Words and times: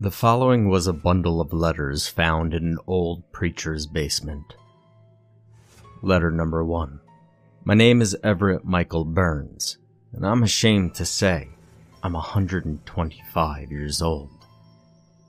The 0.00 0.12
following 0.12 0.68
was 0.68 0.86
a 0.86 0.92
bundle 0.92 1.40
of 1.40 1.52
letters 1.52 2.06
found 2.06 2.54
in 2.54 2.64
an 2.64 2.78
old 2.86 3.32
preacher's 3.32 3.84
basement. 3.84 4.54
Letter 6.02 6.30
number 6.30 6.64
one. 6.64 7.00
My 7.64 7.74
name 7.74 8.00
is 8.00 8.16
Everett 8.22 8.64
Michael 8.64 9.04
Burns, 9.04 9.78
and 10.12 10.24
I'm 10.24 10.44
ashamed 10.44 10.94
to 10.94 11.04
say 11.04 11.48
I'm 12.00 12.12
125 12.12 13.72
years 13.72 14.00
old. 14.00 14.30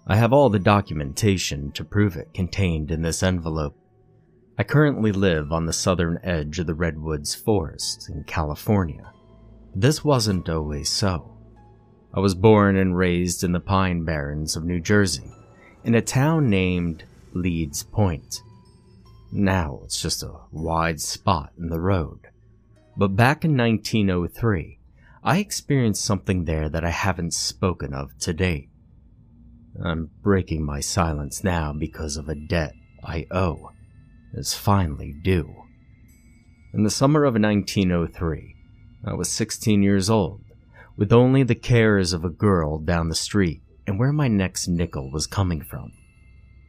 I 0.05 0.17
have 0.17 0.31
all 0.31 0.51
the 0.51 0.59
documentation 0.59 1.71
to 1.71 1.83
prove 1.83 2.15
it 2.15 2.31
contained 2.35 2.91
in 2.91 3.01
this 3.01 3.23
envelope. 3.23 3.75
I 4.55 4.63
currently 4.63 5.11
live 5.11 5.51
on 5.51 5.65
the 5.65 5.73
southern 5.73 6.19
edge 6.21 6.59
of 6.59 6.67
the 6.67 6.75
Redwoods 6.75 7.33
Forest 7.33 8.07
in 8.07 8.23
California. 8.25 9.11
This 9.73 10.03
wasn't 10.03 10.47
always 10.47 10.89
so. 10.89 11.38
I 12.13 12.19
was 12.19 12.33
born 12.33 12.75
and 12.75 12.97
raised 12.97 13.43
in 13.43 13.51
the 13.51 13.59
Pine 13.59 14.03
Barrens 14.03 14.55
of 14.55 14.65
New 14.65 14.79
Jersey, 14.79 15.31
in 15.83 15.93
a 15.93 16.01
town 16.01 16.49
named 16.49 17.03
Leeds 17.33 17.83
Point. 17.83 18.41
Now 19.31 19.81
it's 19.83 20.01
just 20.01 20.23
a 20.23 20.39
wide 20.51 20.99
spot 20.99 21.53
in 21.57 21.69
the 21.69 21.79
road. 21.79 22.27
But 22.97 23.15
back 23.15 23.45
in 23.45 23.55
1903, 23.55 24.79
I 25.23 25.37
experienced 25.37 26.03
something 26.03 26.45
there 26.45 26.67
that 26.67 26.83
I 26.83 26.89
haven't 26.89 27.35
spoken 27.35 27.93
of 27.93 28.17
to 28.19 28.33
date. 28.33 28.69
I'm 29.83 30.09
breaking 30.23 30.65
my 30.65 30.79
silence 30.79 31.43
now 31.43 31.73
because 31.73 32.17
of 32.17 32.27
a 32.27 32.35
debt 32.35 32.73
I 33.03 33.27
owe 33.29 33.71
is 34.33 34.55
finally 34.55 35.13
due. 35.13 35.63
In 36.73 36.83
the 36.83 36.89
summer 36.89 37.23
of 37.23 37.35
1903, 37.35 38.55
I 39.05 39.13
was 39.13 39.31
16 39.31 39.83
years 39.83 40.09
old 40.09 40.41
with 40.99 41.13
only 41.13 41.43
the 41.43 41.55
cares 41.55 42.11
of 42.11 42.25
a 42.25 42.29
girl 42.29 42.77
down 42.77 43.07
the 43.07 43.15
street 43.15 43.61
and 43.87 43.97
where 43.97 44.11
my 44.11 44.27
next 44.27 44.67
nickel 44.67 45.09
was 45.09 45.25
coming 45.25 45.61
from. 45.61 45.93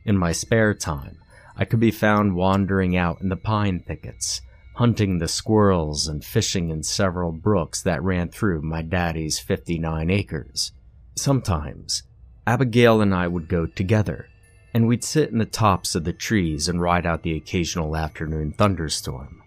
In 0.04 0.16
my 0.16 0.30
spare 0.30 0.72
time, 0.72 1.18
I 1.56 1.64
could 1.64 1.80
be 1.80 1.90
found 1.90 2.36
wandering 2.36 2.96
out 2.96 3.20
in 3.20 3.28
the 3.28 3.36
pine 3.36 3.80
thickets, 3.80 4.40
hunting 4.76 5.18
the 5.18 5.26
squirrels 5.26 6.06
and 6.06 6.24
fishing 6.24 6.70
in 6.70 6.84
several 6.84 7.32
brooks 7.32 7.82
that 7.82 8.04
ran 8.04 8.28
through 8.28 8.62
my 8.62 8.82
daddy's 8.82 9.40
59 9.40 10.10
acres. 10.10 10.70
Sometimes, 11.16 12.04
Abigail 12.46 13.00
and 13.00 13.12
I 13.12 13.26
would 13.26 13.48
go 13.48 13.66
together, 13.66 14.28
and 14.72 14.86
we'd 14.86 15.02
sit 15.02 15.30
in 15.30 15.38
the 15.38 15.44
tops 15.44 15.96
of 15.96 16.04
the 16.04 16.12
trees 16.12 16.68
and 16.68 16.80
ride 16.80 17.04
out 17.04 17.24
the 17.24 17.36
occasional 17.36 17.96
afternoon 17.96 18.52
thunderstorm. 18.52 19.42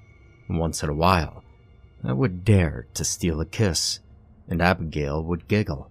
Once 0.49 0.83
in 0.83 0.89
a 0.89 0.93
while, 0.93 1.41
I 2.03 2.11
would 2.11 2.43
dare 2.43 2.87
to 2.95 3.05
steal 3.05 3.39
a 3.39 3.45
kiss 3.45 4.01
and 4.47 4.61
Abigail 4.61 5.23
would 5.23 5.47
giggle. 5.47 5.89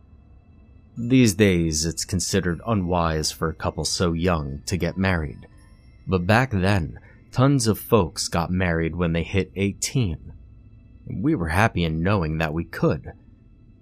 These 0.97 1.35
days, 1.35 1.87
it's 1.87 2.05
considered 2.05 2.61
unwise 2.67 3.33
for 3.33 3.49
a 3.49 3.55
couple 3.55 3.85
so 3.85 4.13
young 4.13 4.63
to 4.67 4.77
get 4.77 4.99
married. 4.99 5.47
But 6.07 6.27
back 6.27 6.51
then, 6.51 6.99
tons 7.31 7.67
of 7.67 7.79
folks 7.79 8.29
got 8.29 8.51
married 8.51 8.95
when 8.95 9.15
they 9.15 9.23
hit 9.23 9.53
18. 9.57 10.33
We 11.09 11.35
were 11.35 11.49
happy 11.49 11.85
in 11.85 12.03
knowing 12.03 12.39
that 12.39 12.53
we 12.53 12.65
could. 12.65 13.13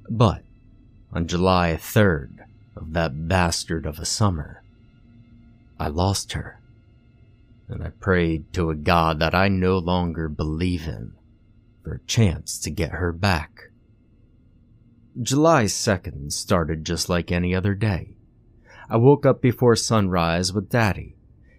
But 0.08 0.42
on 1.12 1.26
July 1.26 1.76
3rd 1.80 2.44
of 2.76 2.92
that 2.92 3.28
bastard 3.28 3.86
of 3.86 3.98
a 3.98 4.04
summer, 4.04 4.62
I 5.78 5.88
lost 5.88 6.32
her. 6.32 6.60
And 7.68 7.82
I 7.82 7.90
prayed 7.90 8.52
to 8.52 8.70
a 8.70 8.74
God 8.76 9.18
that 9.18 9.34
I 9.34 9.48
no 9.48 9.78
longer 9.78 10.28
believe 10.28 10.86
in 10.86 11.12
for 11.82 11.94
a 11.94 12.06
chance 12.06 12.58
to 12.60 12.70
get 12.70 12.92
her 12.92 13.12
back. 13.12 13.69
July 15.20 15.64
2nd 15.64 16.30
started 16.32 16.84
just 16.84 17.08
like 17.08 17.32
any 17.32 17.52
other 17.52 17.74
day. 17.74 18.14
I 18.88 18.96
woke 18.96 19.26
up 19.26 19.42
before 19.42 19.74
sunrise 19.74 20.52
with 20.52 20.70
Daddy, 20.70 21.16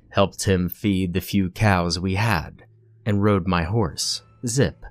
helped 0.09 0.45
him 0.45 0.69
feed 0.69 1.13
the 1.13 1.19
few 1.19 1.49
cows 1.49 1.99
we 1.99 2.15
had, 2.15 2.63
and 3.05 3.21
rode 3.21 3.47
my 3.47 3.63
horse, 3.63 4.21
Zip, 4.47 4.85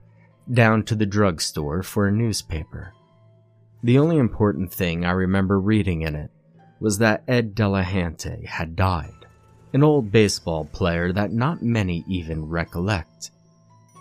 down 0.52 0.84
to 0.84 0.94
the 0.94 1.06
drugstore 1.06 1.82
for 1.82 2.06
a 2.06 2.12
newspaper. 2.12 2.92
The 3.82 3.98
only 3.98 4.18
important 4.18 4.72
thing 4.72 5.06
I 5.06 5.12
remember 5.12 5.58
reading 5.58 6.02
in 6.02 6.14
it 6.14 6.30
was 6.80 6.98
that 6.98 7.24
Ed 7.26 7.54
Delahanty 7.54 8.44
had 8.44 8.76
died, 8.76 9.26
an 9.72 9.82
old 9.82 10.12
baseball 10.12 10.66
player 10.66 11.14
that 11.14 11.32
not 11.32 11.62
many 11.62 12.04
even 12.06 12.44
recollect. 12.44 13.30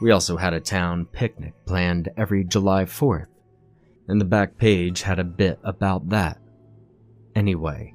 We 0.02 0.12
also 0.12 0.36
had 0.36 0.54
a 0.54 0.60
town 0.60 1.06
picnic 1.06 1.54
planned 1.66 2.10
every 2.18 2.44
July 2.44 2.84
4th 2.84 3.28
and 4.10 4.20
the 4.20 4.26
back 4.26 4.58
page 4.58 5.04
had 5.04 5.20
a 5.20 5.24
bit 5.24 5.60
about 5.64 6.10
that. 6.10 6.40
Anyway, 7.36 7.94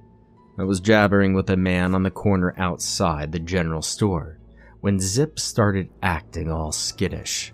I 0.56 0.62
was 0.62 0.80
jabbering 0.80 1.34
with 1.34 1.50
a 1.50 1.56
man 1.56 1.94
on 1.94 2.04
the 2.04 2.10
corner 2.10 2.54
outside 2.56 3.32
the 3.32 3.40
general 3.40 3.82
store 3.82 4.38
when 4.80 5.00
Zip 5.00 5.40
started 5.40 5.90
acting 6.02 6.50
all 6.50 6.70
skittish. 6.70 7.52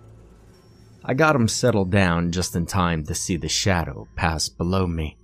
I 1.03 1.15
got 1.15 1.35
him 1.35 1.47
settled 1.47 1.89
down 1.89 2.31
just 2.31 2.55
in 2.55 2.67
time 2.67 3.03
to 3.05 3.15
see 3.15 3.35
the 3.35 3.49
shadow 3.49 4.07
pass 4.15 4.47
below 4.47 4.85
me. 4.85 5.17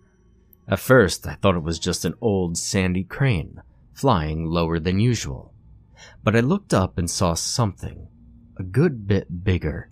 At 0.67 0.79
first, 0.79 1.27
I 1.27 1.35
thought 1.35 1.55
it 1.55 1.63
was 1.63 1.77
just 1.77 2.05
an 2.05 2.15
old 2.19 2.57
sandy 2.57 3.03
crane 3.03 3.61
flying 3.93 4.45
lower 4.45 4.79
than 4.79 4.99
usual, 4.99 5.53
but 6.23 6.35
I 6.35 6.39
looked 6.39 6.73
up 6.73 6.97
and 6.97 7.09
saw 7.09 7.35
something 7.35 8.07
a 8.57 8.63
good 8.63 9.07
bit 9.07 9.43
bigger. 9.43 9.89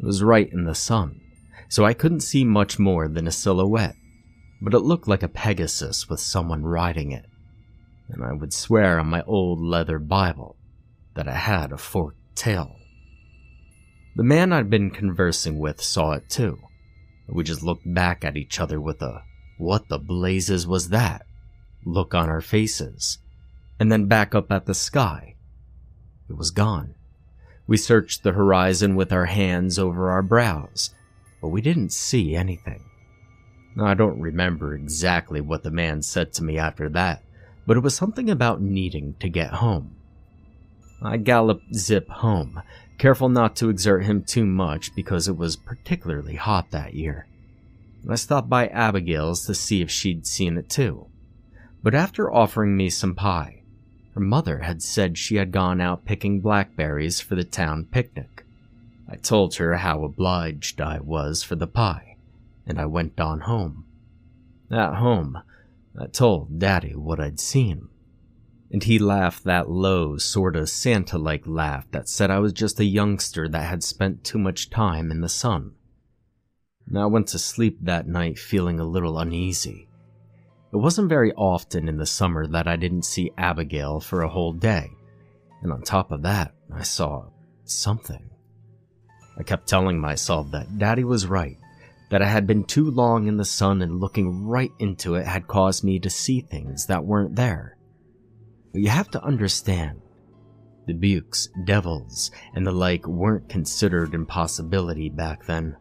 It 0.00 0.04
was 0.04 0.24
right 0.24 0.52
in 0.52 0.64
the 0.64 0.74
sun, 0.74 1.20
so 1.68 1.84
I 1.84 1.94
couldn't 1.94 2.20
see 2.20 2.44
much 2.44 2.78
more 2.78 3.08
than 3.08 3.26
a 3.26 3.32
silhouette, 3.32 3.96
but 4.60 4.74
it 4.74 4.80
looked 4.80 5.08
like 5.08 5.22
a 5.22 5.28
Pegasus 5.28 6.08
with 6.08 6.20
someone 6.20 6.64
riding 6.64 7.12
it. 7.12 7.26
And 8.08 8.24
I 8.24 8.32
would 8.32 8.52
swear 8.52 8.98
on 8.98 9.06
my 9.06 9.22
old 9.22 9.60
leather 9.60 9.98
Bible 9.98 10.56
that 11.14 11.26
it 11.26 11.34
had 11.34 11.72
a 11.72 11.78
forked 11.78 12.36
tail. 12.36 12.76
The 14.16 14.22
man 14.22 14.52
I'd 14.52 14.70
been 14.70 14.90
conversing 14.90 15.58
with 15.58 15.82
saw 15.82 16.12
it 16.12 16.28
too. 16.28 16.58
We 17.28 17.42
just 17.42 17.62
looked 17.62 17.92
back 17.92 18.24
at 18.24 18.36
each 18.36 18.60
other 18.60 18.80
with 18.80 19.00
a, 19.02 19.22
what 19.58 19.88
the 19.88 19.98
blazes 19.98 20.66
was 20.66 20.90
that? 20.90 21.26
look 21.84 22.14
on 22.14 22.28
our 22.28 22.40
faces, 22.40 23.18
and 23.78 23.90
then 23.90 24.06
back 24.06 24.34
up 24.34 24.50
at 24.50 24.66
the 24.66 24.74
sky. 24.74 25.34
It 26.28 26.36
was 26.36 26.50
gone. 26.50 26.94
We 27.66 27.76
searched 27.76 28.22
the 28.22 28.32
horizon 28.32 28.94
with 28.94 29.12
our 29.12 29.26
hands 29.26 29.78
over 29.78 30.10
our 30.10 30.22
brows, 30.22 30.94
but 31.44 31.50
we 31.50 31.60
didn't 31.60 31.92
see 31.92 32.34
anything. 32.34 32.82
I 33.78 33.92
don't 33.92 34.18
remember 34.18 34.74
exactly 34.74 35.42
what 35.42 35.62
the 35.62 35.70
man 35.70 36.00
said 36.00 36.32
to 36.32 36.42
me 36.42 36.56
after 36.56 36.88
that, 36.88 37.22
but 37.66 37.76
it 37.76 37.80
was 37.80 37.94
something 37.94 38.30
about 38.30 38.62
needing 38.62 39.12
to 39.20 39.28
get 39.28 39.50
home. 39.50 39.94
I 41.02 41.18
galloped 41.18 41.74
Zip 41.74 42.08
home, 42.08 42.62
careful 42.96 43.28
not 43.28 43.56
to 43.56 43.68
exert 43.68 44.06
him 44.06 44.24
too 44.24 44.46
much 44.46 44.94
because 44.94 45.28
it 45.28 45.36
was 45.36 45.54
particularly 45.56 46.36
hot 46.36 46.70
that 46.70 46.94
year. 46.94 47.26
I 48.08 48.14
stopped 48.14 48.48
by 48.48 48.68
Abigail's 48.68 49.44
to 49.44 49.54
see 49.54 49.82
if 49.82 49.90
she'd 49.90 50.26
seen 50.26 50.56
it 50.56 50.70
too. 50.70 51.08
But 51.82 51.94
after 51.94 52.32
offering 52.32 52.74
me 52.74 52.88
some 52.88 53.14
pie, 53.14 53.64
her 54.14 54.20
mother 54.22 54.60
had 54.60 54.82
said 54.82 55.18
she 55.18 55.36
had 55.36 55.52
gone 55.52 55.82
out 55.82 56.06
picking 56.06 56.40
blackberries 56.40 57.20
for 57.20 57.34
the 57.34 57.44
town 57.44 57.84
picnic. 57.84 58.33
I 59.14 59.16
told 59.16 59.54
her 59.54 59.76
how 59.76 60.02
obliged 60.02 60.80
I 60.80 60.98
was 60.98 61.44
for 61.44 61.54
the 61.54 61.68
pie, 61.68 62.16
and 62.66 62.80
I 62.80 62.86
went 62.86 63.20
on 63.20 63.42
home. 63.42 63.84
At 64.72 64.94
home, 64.94 65.38
I 65.96 66.06
told 66.06 66.58
Daddy 66.58 66.96
what 66.96 67.20
I'd 67.20 67.38
seen, 67.38 67.90
and 68.72 68.82
he 68.82 68.98
laughed 68.98 69.44
that 69.44 69.70
low, 69.70 70.18
sorta 70.18 70.66
Santa 70.66 71.16
like 71.16 71.46
laugh 71.46 71.88
that 71.92 72.08
said 72.08 72.28
I 72.28 72.40
was 72.40 72.52
just 72.52 72.80
a 72.80 72.84
youngster 72.84 73.48
that 73.48 73.70
had 73.70 73.84
spent 73.84 74.24
too 74.24 74.38
much 74.38 74.68
time 74.68 75.12
in 75.12 75.20
the 75.20 75.28
sun. 75.28 75.74
And 76.88 76.98
I 76.98 77.06
went 77.06 77.28
to 77.28 77.38
sleep 77.38 77.78
that 77.82 78.08
night 78.08 78.36
feeling 78.36 78.80
a 78.80 78.84
little 78.84 79.20
uneasy. 79.20 79.86
It 80.72 80.78
wasn't 80.78 81.08
very 81.08 81.32
often 81.34 81.88
in 81.88 81.98
the 81.98 82.04
summer 82.04 82.48
that 82.48 82.66
I 82.66 82.74
didn't 82.74 83.04
see 83.04 83.30
Abigail 83.38 84.00
for 84.00 84.22
a 84.22 84.28
whole 84.28 84.54
day, 84.54 84.90
and 85.62 85.70
on 85.70 85.82
top 85.82 86.10
of 86.10 86.22
that, 86.22 86.52
I 86.72 86.82
saw 86.82 87.26
something. 87.62 88.30
I 89.38 89.42
kept 89.42 89.68
telling 89.68 90.00
myself 90.00 90.50
that 90.52 90.78
Daddy 90.78 91.04
was 91.04 91.26
right, 91.26 91.58
that 92.10 92.22
I 92.22 92.28
had 92.28 92.46
been 92.46 92.64
too 92.64 92.90
long 92.90 93.26
in 93.26 93.36
the 93.36 93.44
sun 93.44 93.82
and 93.82 94.00
looking 94.00 94.46
right 94.46 94.72
into 94.78 95.14
it 95.16 95.26
had 95.26 95.48
caused 95.48 95.82
me 95.82 95.98
to 96.00 96.10
see 96.10 96.40
things 96.40 96.86
that 96.86 97.04
weren't 97.04 97.36
there. 97.36 97.76
You 98.72 98.88
have 98.88 99.10
to 99.12 99.22
understand, 99.24 100.00
the 100.86 100.94
bukes, 100.94 101.48
devils, 101.64 102.30
and 102.54 102.66
the 102.66 102.72
like 102.72 103.06
weren't 103.06 103.48
considered 103.48 104.14
impossibility 104.14 105.08
back 105.08 105.46
then. 105.46 105.76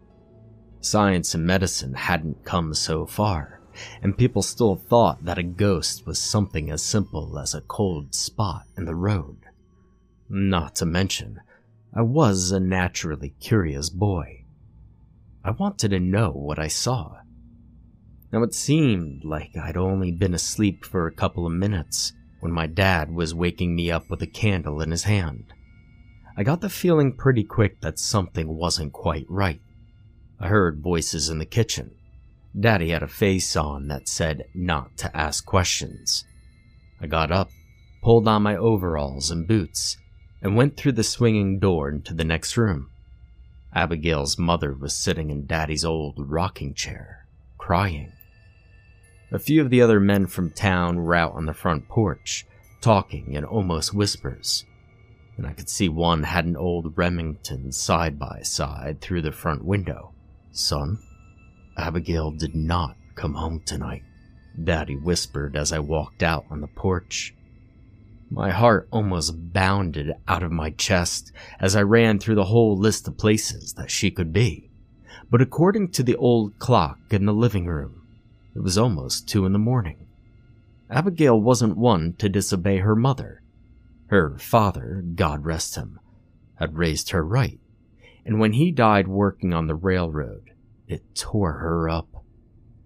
Science 0.80 1.34
and 1.34 1.46
medicine 1.46 1.94
hadn't 1.94 2.44
come 2.46 2.74
so 2.74 3.06
far, 3.06 3.62
and 4.02 4.18
people 4.18 4.42
still 4.42 4.76
thought 4.76 5.26
that 5.26 5.38
a 5.38 5.44
ghost 5.44 6.06
was 6.06 6.20
something 6.20 6.70
as 6.70 6.84
simple 6.84 7.40
as 7.40 7.54
a 7.54 7.62
cold 7.62 8.14
spot 8.14 8.64
in 8.78 8.86
the 8.86 8.96
road. 8.96 9.38
Not 10.30 10.76
to 10.76 10.86
mention, 10.86 11.42
I 11.96 12.02
was 12.02 12.52
a 12.52 12.60
naturally 12.60 13.36
curious 13.40 13.90
boy. 13.92 14.46
I 15.44 15.52
wanted 15.52 15.90
to 15.90 16.00
know 16.00 16.32
what 16.32 16.58
I 16.58 16.68
saw. 16.68 17.18
Now 18.32 18.42
it 18.42 18.56
seemed 18.56 19.24
like 19.24 19.56
I'd 19.56 19.78
only 19.78 20.12
been 20.12 20.34
asleep 20.34 20.86
for 20.86 21.06
a 21.06 21.14
couple 21.14 21.46
of 21.46 21.54
minutes 21.54 22.14
when 22.40 22.52
my 22.52 22.66
dad 22.66 23.12
was 23.12 23.36
waking 23.36 23.76
me 23.76 23.92
up 23.92 24.10
with 24.10 24.24
a 24.24 24.28
candle 24.28 24.82
in 24.82 24.90
his 24.90 25.04
hand. 25.04 25.54
I 26.36 26.42
got 26.42 26.62
the 26.62 26.70
feeling 26.70 27.16
pretty 27.16 27.44
quick 27.44 27.82
that 27.82 28.00
something 28.00 28.48
wasn't 28.48 28.92
quite 28.92 29.28
right. 29.30 29.62
I 30.40 30.48
heard 30.48 30.82
voices 30.82 31.30
in 31.30 31.38
the 31.38 31.46
kitchen. 31.46 31.92
Daddy 32.60 32.90
had 32.90 33.04
a 33.04 33.08
face 33.08 33.56
on 33.56 33.88
that 33.90 34.08
said 34.08 34.46
not 34.56 34.98
to 34.98 35.16
ask 35.16 35.46
questions. 35.46 36.26
I 37.00 37.06
got 37.06 37.32
up, 37.32 37.50
pulled 38.02 38.28
on 38.28 38.42
my 38.42 38.56
overalls 38.56 39.30
and 39.30 39.48
boots, 39.48 39.98
and 40.44 40.58
went 40.58 40.76
through 40.76 40.92
the 40.92 41.04
swinging 41.04 41.58
door 41.58 41.90
into 41.90 42.14
the 42.14 42.26
next 42.26 42.58
room. 42.58 42.92
Abigail's 43.74 44.38
mother 44.38 44.74
was 44.74 44.96
sitting 44.96 45.30
in 45.30 45.48
Daddy's 45.48 45.86
old 45.86 46.16
rocking 46.18 46.74
chair, 46.74 47.26
crying. 47.58 48.12
A 49.32 49.40
few 49.40 49.62
of 49.62 49.72
the 49.72 49.82
other 49.82 50.00
men 50.00 50.28
from 50.28 50.52
town 50.52 50.98
were 50.98 51.16
out 51.16 51.34
on 51.34 51.46
the 51.46 51.54
front 51.54 51.88
porch, 51.88 52.46
talking 52.82 53.34
in 53.34 53.46
almost 53.46 53.94
whispers, 53.94 54.66
and 55.38 55.48
I 55.48 55.54
could 55.54 55.70
see 55.70 55.90
one 55.90 56.24
had 56.24 56.46
an 56.46 56.58
old 56.58 56.98
Remington 56.98 57.72
side 57.72 58.20
by 58.20 58.42
side 58.44 59.02
through 59.02 59.22
the 59.24 59.32
front 59.32 59.64
window. 59.64 60.14
Son, 60.52 61.00
Abigail 61.78 62.32
did 62.32 62.54
not 62.54 62.96
come 63.16 63.34
home 63.34 63.62
tonight, 63.66 64.04
Daddy 64.62 64.98
whispered 64.98 65.56
as 65.56 65.72
I 65.72 65.80
walked 65.80 66.22
out 66.22 66.46
on 66.52 66.62
the 66.62 66.68
porch. 66.68 67.34
My 68.36 68.50
heart 68.50 68.88
almost 68.90 69.54
bounded 69.54 70.12
out 70.28 70.42
of 70.42 70.52
my 70.52 70.72
chest 70.72 71.32
as 71.60 71.76
I 71.76 71.84
ran 71.84 72.18
through 72.18 72.34
the 72.34 72.46
whole 72.46 72.76
list 72.76 73.08
of 73.08 73.16
places 73.16 73.74
that 73.74 73.92
she 73.92 74.10
could 74.10 74.34
be. 74.34 74.72
But 75.30 75.40
according 75.40 75.92
to 75.92 76.02
the 76.02 76.16
old 76.16 76.58
clock 76.58 76.98
in 77.12 77.28
the 77.28 77.32
living 77.34 77.68
room, 77.68 78.08
it 78.56 78.64
was 78.64 78.76
almost 78.76 79.30
two 79.30 79.46
in 79.46 79.54
the 79.54 79.60
morning. 79.60 80.08
Abigail 80.90 81.40
wasn't 81.40 81.78
one 81.78 82.14
to 82.14 82.28
disobey 82.28 82.78
her 82.78 82.96
mother. 82.96 83.44
Her 84.08 84.40
father, 84.40 85.04
God 85.14 85.46
rest 85.46 85.76
him, 85.76 86.00
had 86.56 86.76
raised 86.76 87.12
her 87.12 87.24
right, 87.24 87.60
and 88.26 88.40
when 88.40 88.54
he 88.54 88.72
died 88.72 89.08
working 89.08 89.54
on 89.54 89.68
the 89.68 89.76
railroad, 89.76 90.50
it 90.88 91.14
tore 91.14 91.60
her 91.60 91.88
up. 91.88 92.24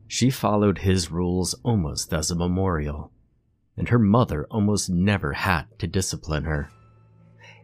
She 0.08 0.30
followed 0.30 0.80
his 0.80 1.10
rules 1.10 1.54
almost 1.64 2.12
as 2.12 2.30
a 2.30 2.36
memorial, 2.36 3.14
and 3.78 3.90
her 3.90 4.00
mother 4.00 4.48
almost 4.50 4.90
never 4.90 5.34
had 5.34 5.66
to 5.80 5.88
discipline 5.88 6.44
her. 6.44 6.70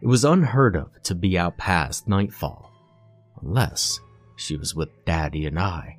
It 0.02 0.08
was 0.08 0.24
unheard 0.24 0.76
of 0.76 1.02
to 1.04 1.16
be 1.16 1.38
out 1.38 1.58
past 1.58 2.08
nightfall, 2.08 2.72
unless 3.42 4.00
she 4.36 4.56
was 4.56 4.76
with 4.76 4.90
Daddy 5.06 5.46
and 5.46 5.60
I. 5.60 5.98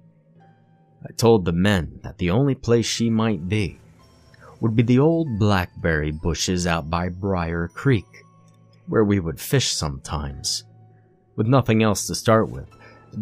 I 1.07 1.13
told 1.13 1.45
the 1.45 1.53
men 1.53 2.01
that 2.03 2.19
the 2.19 2.31
only 2.31 2.55
place 2.55 2.87
she 2.87 3.11
might 3.11 3.49
be 3.49 3.79
would 4.61 4.75
be 4.75 4.83
the 4.83 4.99
old 4.99 5.39
blackberry 5.39 6.11
bushes 6.11 6.67
out 6.67 6.89
by 6.89 7.09
Briar 7.09 7.69
Creek, 7.69 8.07
where 8.87 9.05
we 9.05 9.21
would 9.21 9.41
fish 9.41 9.73
sometimes. 9.73 10.65
With 11.37 11.47
nothing 11.47 11.83
else 11.83 12.07
to 12.07 12.15
start 12.15 12.49
with, 12.49 12.69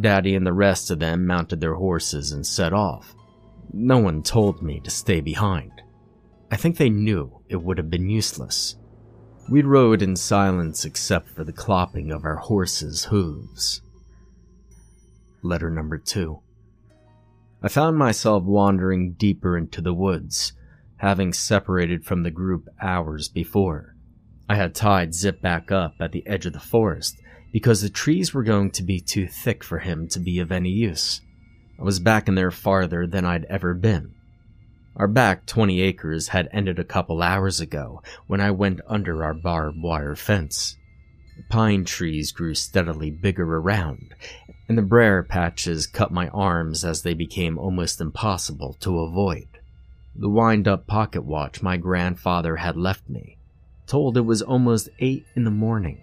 Daddy 0.01 0.35
and 0.35 0.47
the 0.47 0.53
rest 0.53 0.91
of 0.91 1.01
them 1.01 1.27
mounted 1.27 1.61
their 1.61 1.75
horses 1.75 2.33
and 2.33 2.47
set 2.47 2.73
off. 2.73 3.15
No 3.73 3.99
one 3.99 4.23
told 4.23 4.63
me 4.63 4.81
to 4.81 4.91
stay 4.91 5.21
behind. 5.21 5.82
I 6.53 6.57
think 6.57 6.77
they 6.77 6.91
knew 6.91 7.41
it 7.49 7.63
would 7.63 7.79
have 7.79 7.89
been 7.89 8.11
useless. 8.11 8.77
We 9.51 9.63
rode 9.63 10.03
in 10.03 10.17
silence 10.17 10.85
except 10.85 11.31
for 11.31 11.45
the 11.45 11.53
clopping 11.53 12.15
of 12.15 12.27
our 12.27 12.37
horses' 12.37 13.05
hooves. 13.05 13.81
Letter 15.43 15.71
number 15.71 15.97
two. 15.97 16.41
I 17.63 17.69
found 17.69 17.97
myself 17.97 18.45
wandering 18.45 19.15
deeper 19.15 19.57
into 19.57 19.81
the 19.81 19.95
woods, 19.95 20.53
having 20.99 21.33
separated 21.33 22.05
from 22.05 22.23
the 22.23 22.31
group 22.31 22.69
hours 22.83 23.29
before. 23.29 23.97
I 24.47 24.57
had 24.57 24.75
tied 24.75 25.15
Zip 25.15 25.41
back 25.41 25.73
up 25.73 25.95
at 26.01 26.13
the 26.13 26.27
edge 26.27 26.45
of 26.45 26.53
the 26.53 26.61
forest 26.61 27.17
because 27.51 27.81
the 27.81 27.89
trees 27.89 28.35
were 28.35 28.43
going 28.43 28.73
to 28.73 28.83
be 28.83 29.01
too 29.01 29.27
thick 29.27 29.65
for 29.65 29.79
him 29.79 30.07
to 30.09 30.21
be 30.21 30.39
of 30.39 30.53
any 30.53 30.71
use. 30.71 31.23
I 31.81 31.83
was 31.83 31.99
back 31.99 32.29
in 32.29 32.35
there 32.35 32.51
farther 32.51 33.07
than 33.07 33.25
I'd 33.25 33.47
ever 33.47 33.73
been. 33.73 34.17
Our 34.97 35.09
back 35.09 35.47
20 35.47 35.81
acres 35.81 36.29
had 36.29 36.49
ended 36.53 36.79
a 36.79 36.85
couple 36.85 37.23
hours 37.23 37.61
ago 37.61 38.03
when 38.27 38.41
I 38.41 38.51
went 38.51 38.81
under 38.87 39.25
our 39.25 39.35
barbed 39.35 39.83
wire 39.83 40.15
fence. 40.15 40.77
Pine 41.49 41.85
trees 41.85 42.31
grew 42.31 42.55
steadily 42.55 43.11
bigger 43.11 43.57
around, 43.57 44.15
and 44.69 44.77
the 44.77 44.83
briar 44.83 45.23
patches 45.23 45.87
cut 45.87 46.13
my 46.13 46.29
arms 46.29 46.85
as 46.85 47.03
they 47.03 47.15
became 47.15 47.59
almost 47.59 48.01
impossible 48.01 48.75
to 48.81 49.01
avoid. 49.01 49.49
The 50.15 50.29
wind 50.29 50.69
up 50.69 50.87
pocket 50.87 51.23
watch 51.23 51.63
my 51.63 51.77
grandfather 51.79 52.57
had 52.57 52.77
left 52.77 53.09
me 53.09 53.39
told 53.93 54.17
it 54.17 54.23
was 54.23 54.41
almost 54.41 54.89
eight 55.01 55.27
in 55.37 55.45
the 55.45 55.51
morning, 55.51 56.01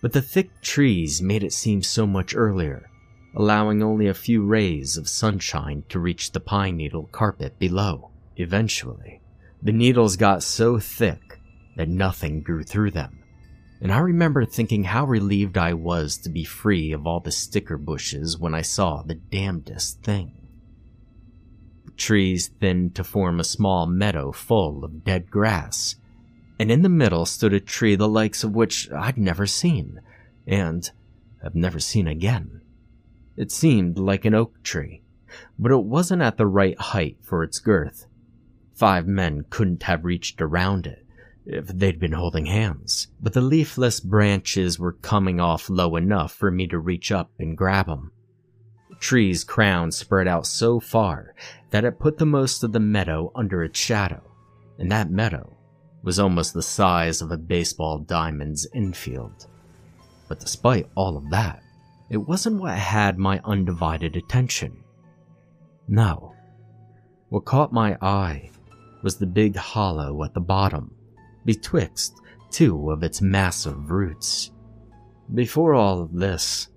but 0.00 0.12
the 0.12 0.22
thick 0.22 0.48
trees 0.62 1.20
made 1.20 1.42
it 1.42 1.52
seem 1.52 1.82
so 1.82 2.06
much 2.06 2.34
earlier, 2.34 2.88
allowing 3.34 3.82
only 3.82 4.06
a 4.06 4.14
few 4.14 4.42
rays 4.42 4.96
of 4.96 5.08
sunshine 5.08 5.84
to 5.88 5.98
reach 5.98 6.32
the 6.32 6.40
pine 6.40 6.76
needle 6.76 7.08
carpet 7.12 7.58
below. 7.58 8.09
Eventually, 8.40 9.20
the 9.62 9.72
needles 9.72 10.16
got 10.16 10.42
so 10.42 10.78
thick 10.78 11.38
that 11.76 11.88
nothing 11.88 12.42
grew 12.42 12.62
through 12.62 12.90
them 12.90 13.20
and 13.80 13.92
I 13.92 13.98
remember 13.98 14.44
thinking 14.44 14.84
how 14.84 15.06
relieved 15.06 15.56
I 15.56 15.72
was 15.72 16.18
to 16.18 16.28
be 16.28 16.44
free 16.44 16.92
of 16.92 17.06
all 17.06 17.20
the 17.20 17.32
sticker 17.32 17.78
bushes 17.78 18.38
when 18.38 18.54
I 18.54 18.60
saw 18.60 19.02
the 19.02 19.14
damnedest 19.14 20.02
thing. 20.02 20.36
The 21.86 21.92
trees 21.92 22.48
thinned 22.60 22.94
to 22.96 23.04
form 23.04 23.40
a 23.40 23.44
small 23.44 23.86
meadow 23.86 24.32
full 24.32 24.84
of 24.84 25.04
dead 25.04 25.30
grass, 25.30 25.96
and 26.58 26.70
in 26.70 26.82
the 26.82 26.90
middle 26.90 27.24
stood 27.24 27.54
a 27.54 27.60
tree 27.60 27.96
the 27.96 28.08
likes 28.08 28.44
of 28.44 28.54
which 28.54 28.90
I'd 28.92 29.16
never 29.16 29.46
seen, 29.46 30.02
and 30.46 30.90
have 31.42 31.54
never 31.54 31.80
seen 31.80 32.06
again. 32.06 32.60
It 33.34 33.50
seemed 33.50 33.98
like 33.98 34.26
an 34.26 34.34
oak 34.34 34.62
tree, 34.62 35.02
but 35.58 35.72
it 35.72 35.84
wasn't 35.84 36.20
at 36.20 36.36
the 36.36 36.46
right 36.46 36.78
height 36.78 37.16
for 37.22 37.42
its 37.42 37.58
girth. 37.58 38.06
Five 38.80 39.06
men 39.06 39.44
couldn't 39.50 39.82
have 39.82 40.06
reached 40.06 40.40
around 40.40 40.86
it, 40.86 41.04
if 41.44 41.66
they'd 41.66 42.00
been 42.00 42.12
holding 42.12 42.46
hands, 42.46 43.08
but 43.20 43.34
the 43.34 43.42
leafless 43.42 44.00
branches 44.00 44.78
were 44.78 44.94
coming 44.94 45.38
off 45.38 45.68
low 45.68 45.96
enough 45.96 46.32
for 46.32 46.50
me 46.50 46.66
to 46.68 46.78
reach 46.78 47.12
up 47.12 47.30
and 47.38 47.58
grab. 47.58 47.88
The 48.88 48.96
tree's 48.98 49.44
crown 49.44 49.92
spread 49.92 50.26
out 50.26 50.46
so 50.46 50.80
far 50.80 51.34
that 51.68 51.84
it 51.84 51.98
put 51.98 52.16
the 52.16 52.24
most 52.24 52.64
of 52.64 52.72
the 52.72 52.80
meadow 52.80 53.30
under 53.34 53.62
its 53.62 53.78
shadow, 53.78 54.22
and 54.78 54.90
that 54.90 55.10
meadow 55.10 55.54
was 56.02 56.18
almost 56.18 56.54
the 56.54 56.62
size 56.62 57.20
of 57.20 57.30
a 57.30 57.36
baseball 57.36 57.98
diamond's 57.98 58.66
infield. 58.72 59.46
But 60.26 60.40
despite 60.40 60.88
all 60.94 61.18
of 61.18 61.28
that, 61.28 61.62
it 62.08 62.16
wasn't 62.16 62.62
what 62.62 62.78
had 62.78 63.18
my 63.18 63.42
undivided 63.44 64.16
attention. 64.16 64.82
No. 65.86 66.34
What 67.28 67.44
caught 67.44 67.74
my 67.74 67.98
eye 68.00 68.52
was 69.02 69.16
the 69.16 69.26
big 69.26 69.56
hollow 69.56 70.22
at 70.24 70.34
the 70.34 70.40
bottom 70.40 70.94
betwixt 71.44 72.14
two 72.50 72.90
of 72.90 73.02
its 73.02 73.22
massive 73.22 73.90
roots. 73.90 74.50
Before 75.32 75.74
all 75.74 76.02
of 76.02 76.12
this, 76.12 76.68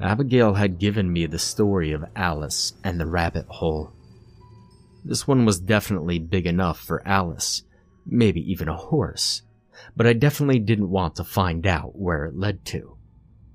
Abigail 0.00 0.54
had 0.54 0.78
given 0.78 1.12
me 1.12 1.26
the 1.26 1.38
story 1.38 1.92
of 1.92 2.06
Alice 2.16 2.72
and 2.82 2.98
the 2.98 3.06
rabbit 3.06 3.46
hole. 3.46 3.92
This 5.04 5.28
one 5.28 5.44
was 5.44 5.60
definitely 5.60 6.18
big 6.18 6.46
enough 6.46 6.80
for 6.80 7.06
Alice, 7.06 7.62
maybe 8.06 8.40
even 8.50 8.68
a 8.68 8.76
horse, 8.76 9.42
but 9.96 10.06
I 10.06 10.14
definitely 10.14 10.58
didn't 10.58 10.90
want 10.90 11.16
to 11.16 11.24
find 11.24 11.66
out 11.66 11.96
where 11.96 12.24
it 12.24 12.36
led 12.36 12.64
to. 12.66 12.96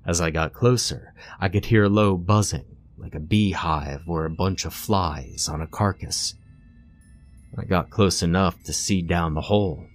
As 0.06 0.20
I 0.20 0.30
got 0.30 0.52
closer, 0.52 1.12
I 1.40 1.48
could 1.48 1.66
hear 1.66 1.84
a 1.84 1.88
low 1.88 2.16
buzzing, 2.16 2.76
like 2.96 3.16
a 3.16 3.20
beehive 3.20 4.02
or 4.06 4.24
a 4.24 4.30
bunch 4.30 4.64
of 4.64 4.72
flies 4.72 5.48
on 5.48 5.60
a 5.60 5.66
carcass. 5.66 6.34
I 7.58 7.64
got 7.64 7.90
close 7.90 8.22
enough 8.22 8.62
to 8.64 8.72
see 8.72 9.02
down 9.02 9.34
the 9.34 9.42
hole, 9.42 9.86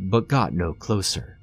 but 0.00 0.28
got 0.28 0.52
no 0.52 0.72
closer. 0.74 1.38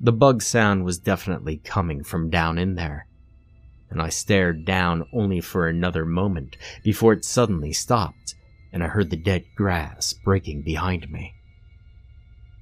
The 0.00 0.12
bug 0.12 0.42
sound 0.42 0.84
was 0.84 0.98
definitely 0.98 1.56
coming 1.58 2.04
from 2.04 2.30
down 2.30 2.58
in 2.58 2.74
there, 2.74 3.06
and 3.90 4.00
I 4.00 4.08
stared 4.08 4.64
down 4.64 5.06
only 5.12 5.40
for 5.40 5.68
another 5.68 6.04
moment 6.04 6.56
before 6.84 7.12
it 7.12 7.24
suddenly 7.24 7.72
stopped 7.72 8.34
and 8.72 8.84
I 8.84 8.88
heard 8.88 9.08
the 9.08 9.16
dead 9.16 9.44
grass 9.56 10.12
breaking 10.12 10.60
behind 10.60 11.10
me. 11.10 11.32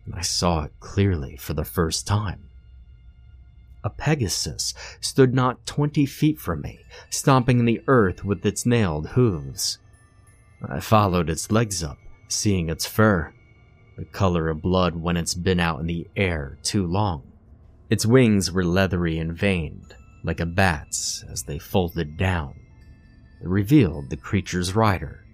and 0.06 0.14
I 0.14 0.20
saw 0.20 0.64
it 0.64 0.72
clearly 0.80 1.36
for 1.36 1.54
the 1.54 1.64
first 1.64 2.06
time. 2.06 2.50
A 3.82 3.90
Pegasus 3.90 4.74
stood 5.00 5.34
not 5.34 5.66
twenty 5.66 6.06
feet 6.06 6.38
from 6.38 6.60
me, 6.60 6.80
stomping 7.10 7.64
the 7.64 7.82
earth 7.86 8.24
with 8.24 8.44
its 8.46 8.64
nailed 8.64 9.08
hooves. 9.08 9.78
I 10.70 10.80
followed 10.80 11.30
its 11.30 11.50
legs 11.50 11.82
up, 11.82 11.98
seeing 12.28 12.68
its 12.68 12.86
fur, 12.86 13.32
the 13.96 14.04
color 14.04 14.48
of 14.48 14.62
blood 14.62 14.96
when 14.96 15.16
it's 15.16 15.34
been 15.34 15.60
out 15.60 15.80
in 15.80 15.86
the 15.86 16.06
air 16.16 16.58
too 16.62 16.86
long. 16.86 17.22
Its 17.90 18.06
wings 18.06 18.50
were 18.50 18.64
leathery 18.64 19.18
and 19.18 19.36
veined, 19.36 19.94
like 20.22 20.40
a 20.40 20.46
bat's 20.46 21.24
as 21.30 21.44
they 21.44 21.58
folded 21.58 22.16
down. 22.16 22.54
It 23.42 23.48
revealed 23.48 24.10
the 24.10 24.16
creature's 24.16 24.74
rider, 24.74 25.24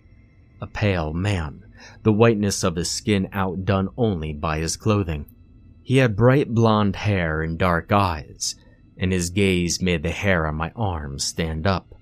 a 0.60 0.66
pale 0.66 1.12
man, 1.12 1.64
the 2.02 2.12
whiteness 2.12 2.62
of 2.62 2.76
his 2.76 2.90
skin 2.90 3.28
outdone 3.32 3.88
only 3.96 4.32
by 4.32 4.58
his 4.58 4.76
clothing. 4.76 5.26
He 5.82 5.98
had 5.98 6.16
bright 6.16 6.52
blonde 6.52 6.96
hair 6.96 7.40
and 7.40 7.58
dark 7.58 7.92
eyes, 7.92 8.56
and 8.98 9.12
his 9.12 9.30
gaze 9.30 9.80
made 9.80 10.02
the 10.02 10.10
hair 10.10 10.46
on 10.46 10.56
my 10.56 10.72
arms 10.76 11.24
stand 11.24 11.66
up. 11.66 11.94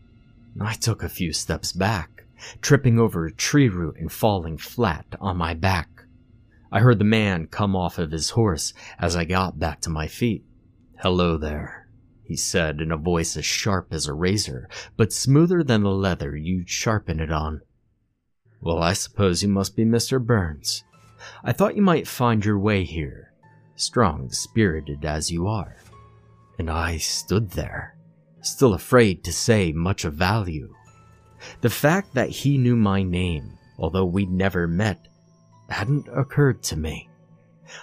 I 0.61 0.75
took 0.75 1.03
a 1.03 1.09
few 1.09 1.33
steps 1.33 1.73
back, 1.73 2.18
tripping 2.61 2.99
over 2.99 3.27
a 3.27 3.33
tree 3.33 3.69
root 3.69 3.97
and 3.99 4.11
falling 4.11 4.59
flat 4.59 5.07
on 5.21 5.37
my 5.37 5.55
back. 5.55 6.05
I 6.71 6.81
heard 6.81 6.99
the 6.99 7.05
man 7.05 7.47
come 7.47 7.75
off 7.75 7.99
of 7.99 8.11
his 8.11 8.31
horse 8.31 8.75
as 8.99 9.17
I 9.17 9.25
got 9.25 9.59
back 9.59 9.81
to 9.83 9.91
my 9.91 10.07
feet. 10.07 10.45
Hello 11.01 11.39
there, 11.39 11.89
he 12.25 12.37
said 12.37 12.81
in 12.81 12.93
a 12.93 12.97
voice 12.97 13.37
as 13.37 13.45
sharp 13.47 13.89
as 13.93 14.07
a 14.07 14.13
razor, 14.13 14.69
but 14.97 15.13
smoother 15.13 15.63
than 15.63 15.83
the 15.83 15.91
leather 15.91 16.37
you'd 16.37 16.69
sharpen 16.69 17.21
it 17.21 17.33
on. 17.33 17.63
Well, 18.61 18.83
I 18.83 18.93
suppose 18.93 19.43
you 19.43 19.49
must 19.49 19.77
be 19.77 19.85
Mr. 19.85 20.25
Burns. 20.25 20.85
I 21.43 21.53
thought 21.53 21.77
you 21.77 21.83
might 21.83 22.09
find 22.09 22.45
your 22.45 22.59
way 22.59 22.85
here, 22.85 23.33
strong 23.77 24.31
spirited 24.31 25.05
as 25.05 25.31
you 25.31 25.47
are. 25.47 25.77
And 26.59 26.69
I 26.69 26.99
stood 26.99 27.53
there, 27.53 27.97
still 28.41 28.75
afraid 28.75 29.25
to 29.25 29.33
say 29.33 29.73
much 29.73 30.05
of 30.05 30.15
value. 30.15 30.75
The 31.61 31.71
fact 31.71 32.15
that 32.15 32.31
he 32.31 32.59
knew 32.59 32.77
my 32.77 33.03
name, 33.03 33.59
although 33.79 34.05
we'd 34.05 34.31
never 34.31 34.67
met, 34.67 35.09
hadn't 35.69 36.09
occurred 36.09 36.63
to 36.65 36.77
me. 36.77 37.09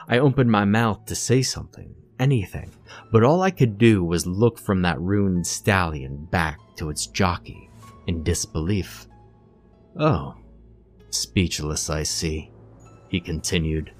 I 0.07 0.19
opened 0.19 0.51
my 0.51 0.65
mouth 0.65 1.05
to 1.05 1.15
say 1.15 1.41
something, 1.41 1.93
anything, 2.19 2.71
but 3.12 3.24
all 3.24 3.41
I 3.41 3.51
could 3.51 3.77
do 3.77 4.03
was 4.03 4.25
look 4.25 4.57
from 4.57 4.81
that 4.81 5.00
ruined 5.00 5.45
stallion 5.45 6.25
back 6.25 6.59
to 6.77 6.89
its 6.89 7.07
jockey 7.07 7.69
in 8.07 8.24
disbelief. 8.24 9.07
Oh, 9.97 10.35
speechless, 11.09 11.89
I 11.89 12.03
see, 12.03 12.51
he 13.09 13.19
continued. 13.19 13.91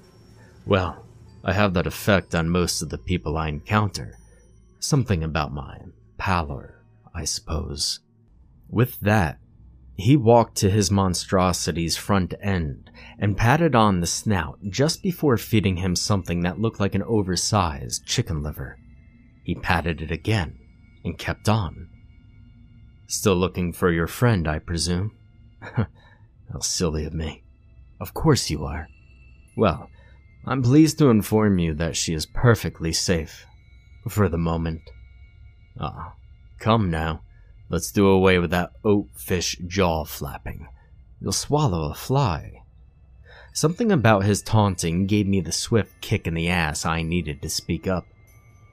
Well, 0.66 1.06
I 1.44 1.52
have 1.52 1.74
that 1.74 1.86
effect 1.86 2.34
on 2.34 2.48
most 2.48 2.82
of 2.82 2.88
the 2.88 2.98
people 2.98 3.36
I 3.36 3.48
encounter. 3.48 4.18
Something 4.80 5.22
about 5.22 5.54
my 5.54 5.78
pallor, 6.18 6.84
I 7.14 7.24
suppose. 7.24 8.00
With 8.68 8.98
that, 9.00 9.38
he 9.96 10.16
walked 10.16 10.56
to 10.56 10.70
his 10.70 10.90
monstrosity's 10.90 11.96
front 11.96 12.34
end 12.42 12.90
and 13.18 13.36
patted 13.36 13.74
on 13.74 14.00
the 14.00 14.06
snout 14.06 14.58
just 14.68 15.02
before 15.02 15.38
feeding 15.38 15.76
him 15.76 15.96
something 15.96 16.40
that 16.40 16.60
looked 16.60 16.78
like 16.78 16.94
an 16.94 17.02
oversized 17.02 18.04
chicken 18.04 18.42
liver. 18.42 18.78
He 19.42 19.54
patted 19.54 20.02
it 20.02 20.10
again 20.10 20.58
and 21.02 21.18
kept 21.18 21.48
on. 21.48 21.88
Still 23.06 23.36
looking 23.36 23.72
for 23.72 23.90
your 23.90 24.06
friend, 24.06 24.46
I 24.46 24.58
presume? 24.58 25.16
How 25.60 26.60
silly 26.60 27.06
of 27.06 27.14
me. 27.14 27.44
Of 27.98 28.12
course 28.12 28.50
you 28.50 28.64
are. 28.64 28.88
Well, 29.56 29.88
I'm 30.44 30.62
pleased 30.62 30.98
to 30.98 31.08
inform 31.08 31.58
you 31.58 31.72
that 31.74 31.96
she 31.96 32.12
is 32.12 32.26
perfectly 32.26 32.92
safe. 32.92 33.46
For 34.08 34.28
the 34.28 34.38
moment. 34.38 34.82
Ah, 35.80 36.14
come 36.60 36.90
now. 36.90 37.22
Let's 37.68 37.90
do 37.90 38.06
away 38.06 38.38
with 38.38 38.50
that 38.50 38.72
oatfish 38.84 39.66
jaw 39.66 40.04
flapping. 40.04 40.68
You'll 41.20 41.32
swallow 41.32 41.90
a 41.90 41.94
fly. 41.94 42.62
Something 43.52 43.90
about 43.90 44.24
his 44.24 44.42
taunting 44.42 45.06
gave 45.06 45.26
me 45.26 45.40
the 45.40 45.52
swift 45.52 46.00
kick 46.00 46.26
in 46.26 46.34
the 46.34 46.48
ass 46.48 46.84
I 46.84 47.02
needed 47.02 47.42
to 47.42 47.48
speak 47.48 47.86
up. 47.86 48.04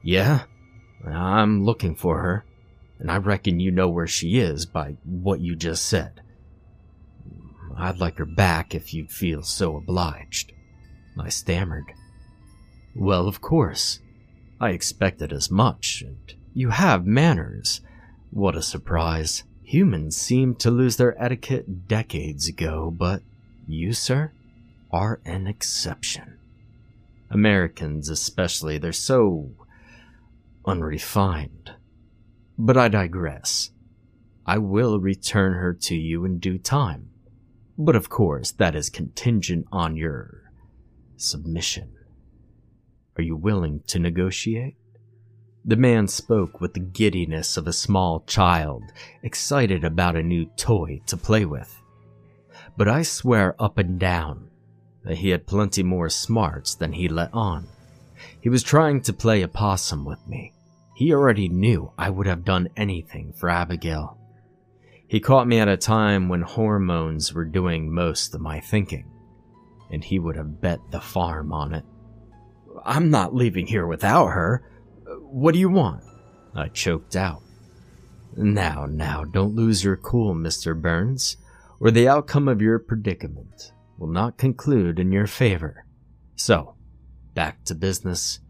Yeah, 0.03 0.43
I'm 1.05 1.63
looking 1.63 1.95
for 1.95 2.19
her, 2.19 2.45
and 3.00 3.09
I 3.09 3.17
reckon 3.17 3.59
you 3.59 3.71
know 3.71 3.89
where 3.89 4.07
she 4.07 4.39
is 4.39 4.65
by 4.65 4.97
what 5.05 5.39
you 5.39 5.55
just 5.55 5.85
said. 5.85 6.21
I'd 7.75 8.00
like 8.00 8.17
her 8.17 8.25
back 8.25 8.75
if 8.75 8.93
you'd 8.93 9.12
feel 9.12 9.41
so 9.41 9.77
obliged. 9.77 10.51
I 11.17 11.29
stammered. 11.29 11.93
Well, 12.95 13.27
of 13.27 13.41
course. 13.41 14.00
I 14.59 14.69
expected 14.69 15.33
as 15.33 15.50
much, 15.50 16.03
and 16.05 16.33
you 16.53 16.69
have 16.69 17.05
manners. 17.05 17.81
What 18.33 18.55
a 18.55 18.63
surprise. 18.63 19.43
Humans 19.61 20.17
seemed 20.17 20.59
to 20.61 20.71
lose 20.71 20.97
their 20.97 21.15
etiquette 21.23 21.87
decades 21.87 22.47
ago, 22.47 22.89
but 22.89 23.21
you, 23.67 23.93
sir, 23.93 24.31
are 24.91 25.21
an 25.23 25.45
exception. 25.45 26.39
Americans, 27.29 28.09
especially, 28.09 28.79
they're 28.79 28.91
so 28.91 29.51
unrefined. 30.65 31.73
But 32.57 32.75
I 32.75 32.87
digress. 32.87 33.69
I 34.47 34.57
will 34.57 34.99
return 34.99 35.53
her 35.53 35.71
to 35.71 35.95
you 35.95 36.25
in 36.25 36.39
due 36.39 36.57
time. 36.57 37.11
But 37.77 37.95
of 37.95 38.09
course, 38.09 38.49
that 38.53 38.75
is 38.75 38.89
contingent 38.89 39.67
on 39.71 39.95
your 39.95 40.51
submission. 41.17 41.93
Are 43.15 43.23
you 43.23 43.35
willing 43.35 43.81
to 43.85 43.99
negotiate? 43.99 44.75
The 45.65 45.77
man 45.77 46.08
spoke 46.08 46.60
with 46.60 46.74
the 46.74 46.82
giddiness 46.82 47.55
of 47.55 47.67
a 47.67 47.74
small 47.74 48.22
child, 48.27 48.84
excited 49.22 49.86
about 49.86 50.17
a 50.17 50.24
new 50.24 50.46
toy 50.58 51.01
to 51.08 51.15
play 51.15 51.46
with. 51.46 51.82
But 52.75 52.89
I 52.89 53.03
swear 53.03 53.55
up 53.60 53.77
and 53.77 53.98
down 53.98 54.50
that 55.03 55.17
he 55.17 55.29
had 55.29 55.48
plenty 55.48 55.82
more 55.82 56.10
smarts 56.10 56.75
than 56.75 56.93
he 56.93 57.08
let 57.08 57.34
on. 57.34 57.67
He 58.41 58.50
was 58.50 58.63
trying 58.63 59.01
to 59.01 59.13
play 59.13 59.41
a 59.41 59.48
possum 59.48 60.03
with 60.03 60.27
me. 60.27 60.53
He 60.96 61.13
already 61.13 61.48
knew 61.48 61.91
I 61.98 62.10
would 62.10 62.27
have 62.27 62.46
done 62.46 62.70
anything 62.75 63.34
for 63.34 63.50
Abigail. 63.50 64.17
He 65.08 65.20
caught 65.20 65.48
me 65.48 65.60
at 65.60 65.67
a 65.67 65.77
time 65.77 66.27
when 66.27 66.41
hormones 66.41 67.34
were 67.34 67.46
doing 67.46 67.93
most 67.93 68.36
of 68.36 68.41
my 68.41 68.60
thinking, 68.60 69.10
and 69.89 70.03
he 70.03 70.20
would 70.20 70.36
have 70.36 70.60
bet 70.60 70.79
the 70.91 71.00
farm 71.00 71.53
on 71.53 71.74
it. 71.74 71.86
I'm 72.84 73.10
not 73.10 73.34
leaving 73.36 73.67
here 73.67 73.88
without 73.88 74.27
her. 74.27 74.70
What 75.33 75.55
do 75.55 75.59
you 75.59 75.69
want? 75.69 76.03
I 76.53 76.67
choked 76.67 77.15
out. 77.15 77.41
Now, 78.37 78.85
now, 78.85 79.23
don't 79.23 79.55
lose 79.55 79.83
your 79.83 79.97
cool, 79.97 80.35
Mr. 80.35 80.79
Burns, 80.79 81.37
or 81.79 81.89
the 81.89 82.07
outcome 82.07 82.47
of 82.47 82.61
your 82.61 82.77
predicament 82.77 83.71
will 83.97 84.09
not 84.09 84.37
conclude 84.37 84.99
in 84.99 85.11
your 85.11 85.25
favor. 85.25 85.87
So, 86.35 86.75
back 87.33 87.65
to 87.65 87.73
business. 87.73 88.41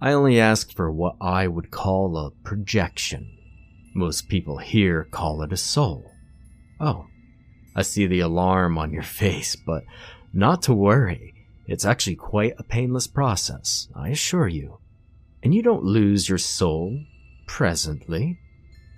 I 0.00 0.12
only 0.12 0.40
asked 0.40 0.74
for 0.74 0.90
what 0.90 1.16
I 1.20 1.48
would 1.48 1.70
call 1.70 2.16
a 2.16 2.30
projection. 2.30 3.36
Most 3.94 4.30
people 4.30 4.56
here 4.56 5.04
call 5.04 5.42
it 5.42 5.52
a 5.52 5.58
soul. 5.58 6.12
Oh, 6.80 7.08
I 7.74 7.82
see 7.82 8.06
the 8.06 8.20
alarm 8.20 8.78
on 8.78 8.90
your 8.90 9.02
face, 9.20 9.54
but 9.54 9.84
not 10.32 10.62
to 10.62 10.72
worry. 10.72 11.34
It's 11.66 11.84
actually 11.84 12.16
quite 12.16 12.54
a 12.56 12.62
painless 12.62 13.06
process, 13.06 13.88
I 13.94 14.08
assure 14.08 14.48
you. 14.48 14.78
And 15.46 15.54
you 15.54 15.62
don't 15.62 15.84
lose 15.84 16.28
your 16.28 16.38
soul 16.38 17.04
presently. 17.46 18.40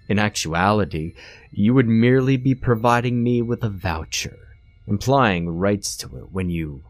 In 0.09 0.19
actuality, 0.19 1.13
you 1.51 1.75
would 1.75 1.87
merely 1.87 2.39
be 2.39 2.55
providing 2.55 3.23
me 3.23 3.43
with 3.43 3.63
a 3.63 3.69
voucher, 3.69 4.39
implying 4.87 5.51
rights 5.51 5.95
to 5.99 6.17
it 6.17 6.33
when 6.33 6.49
you 6.49 6.85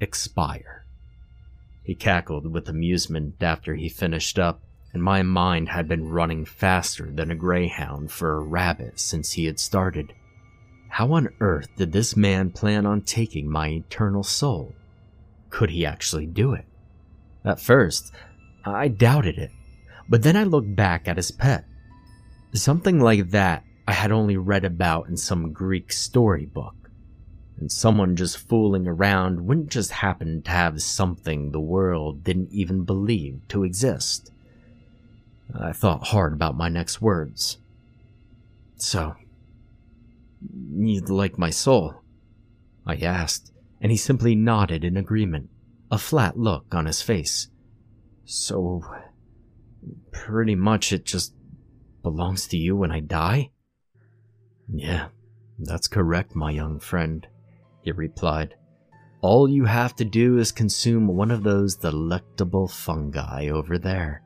expire. 0.00 0.86
He 1.82 1.94
cackled 1.94 2.50
with 2.50 2.70
amusement 2.70 3.34
after 3.42 3.74
he 3.74 3.90
finished 3.90 4.38
up, 4.38 4.62
and 4.94 5.02
my 5.02 5.22
mind 5.22 5.68
had 5.68 5.86
been 5.86 6.08
running 6.08 6.46
faster 6.46 7.10
than 7.12 7.30
a 7.30 7.36
greyhound 7.36 8.10
for 8.10 8.32
a 8.32 8.40
rabbit 8.40 8.98
since 8.98 9.32
he 9.32 9.44
had 9.44 9.60
started. 9.60 10.14
How 10.88 11.12
on 11.12 11.28
earth 11.40 11.68
did 11.76 11.92
this 11.92 12.16
man 12.16 12.48
plan 12.50 12.86
on 12.86 13.02
taking 13.02 13.46
my 13.46 13.68
eternal 13.68 14.22
soul? 14.22 14.74
Could 15.50 15.68
he 15.68 15.84
actually 15.84 16.24
do 16.24 16.54
it? 16.54 16.64
At 17.44 17.60
first, 17.60 18.12
I 18.64 18.88
doubted 18.88 19.38
it, 19.38 19.50
but 20.08 20.22
then 20.22 20.36
I 20.36 20.44
looked 20.44 20.74
back 20.74 21.08
at 21.08 21.16
his 21.16 21.30
pet. 21.30 21.64
Something 22.52 23.00
like 23.00 23.30
that 23.30 23.64
I 23.86 23.92
had 23.92 24.12
only 24.12 24.36
read 24.36 24.64
about 24.64 25.08
in 25.08 25.16
some 25.16 25.52
Greek 25.52 25.92
storybook. 25.92 26.74
And 27.58 27.70
someone 27.70 28.16
just 28.16 28.38
fooling 28.38 28.86
around 28.86 29.46
wouldn't 29.46 29.70
just 29.70 29.90
happen 29.90 30.42
to 30.42 30.50
have 30.50 30.82
something 30.82 31.50
the 31.50 31.60
world 31.60 32.24
didn't 32.24 32.50
even 32.52 32.84
believe 32.84 33.40
to 33.48 33.64
exist. 33.64 34.32
I 35.58 35.72
thought 35.72 36.08
hard 36.08 36.32
about 36.32 36.56
my 36.56 36.68
next 36.68 37.02
words. 37.02 37.58
So, 38.76 39.14
you'd 40.72 41.10
like 41.10 41.36
my 41.36 41.50
soul? 41.50 41.96
I 42.86 42.96
asked, 42.96 43.52
and 43.80 43.90
he 43.90 43.98
simply 43.98 44.34
nodded 44.34 44.84
in 44.84 44.96
agreement. 44.96 45.50
a 45.90 45.98
flat 45.98 46.38
look 46.38 46.74
on 46.74 46.86
his 46.86 47.02
face. 47.02 47.48
So, 48.24 48.82
pretty 50.12 50.54
much 50.54 50.92
it 50.92 51.04
just 51.04 51.34
belongs 52.02 52.46
to 52.48 52.56
you 52.56 52.76
when 52.76 52.92
I 52.92 53.00
die? 53.00 53.50
Yeah, 54.72 55.08
that's 55.58 55.88
correct, 55.88 56.34
my 56.34 56.50
young 56.50 56.78
friend, 56.78 57.26
he 57.82 57.92
replied. 57.92 58.54
All 59.20 59.48
you 59.48 59.64
have 59.64 59.94
to 59.96 60.04
do 60.04 60.38
is 60.38 60.52
consume 60.52 61.06
one 61.06 61.30
of 61.30 61.42
those 61.42 61.76
delectable 61.76 62.68
fungi 62.68 63.48
over 63.48 63.78
there. 63.78 64.22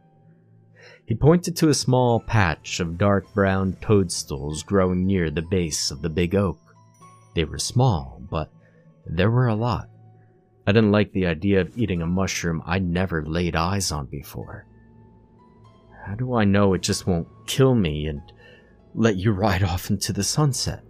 He 1.07 1.15
pointed 1.15 1.57
to 1.57 1.69
a 1.69 1.75
small 1.75 2.21
patch 2.21 2.81
of 2.81 2.99
dark 2.99 3.33
brown 3.35 3.77
toadstools 3.81 4.63
growing 4.63 5.07
near 5.07 5.31
the 5.31 5.43
base 5.43 5.91
of 5.91 6.03
the 6.03 6.09
big 6.09 6.35
oak. 6.35 6.59
They 7.35 7.45
were 7.45 7.59
small, 7.59 8.23
but 8.31 8.51
there 9.07 9.31
were 9.31 9.49
a 9.49 9.55
lot. 9.55 9.89
I 10.67 10.73
didn't 10.73 10.93
like 10.93 11.13
the 11.13 11.27
idea 11.27 11.61
of 11.61 11.77
eating 11.77 12.01
a 12.01 12.07
mushroom 12.07 12.63
I'd 12.65 12.85
never 12.85 13.25
laid 13.25 13.55
eyes 13.55 13.93
on 13.93 14.07
before. 14.07 14.67
How 16.07 16.15
do 16.15 16.35
I 16.35 16.45
know 16.45 16.75
it 16.75 16.83
just 16.83 17.07
won't 17.07 17.29
kill 17.47 17.75
me 17.75 18.07
and 18.07 18.21
let 18.95 19.17
you 19.17 19.33
ride 19.33 19.63
off 19.63 19.91
into 19.91 20.13
the 20.13 20.25
sunset? 20.25 20.83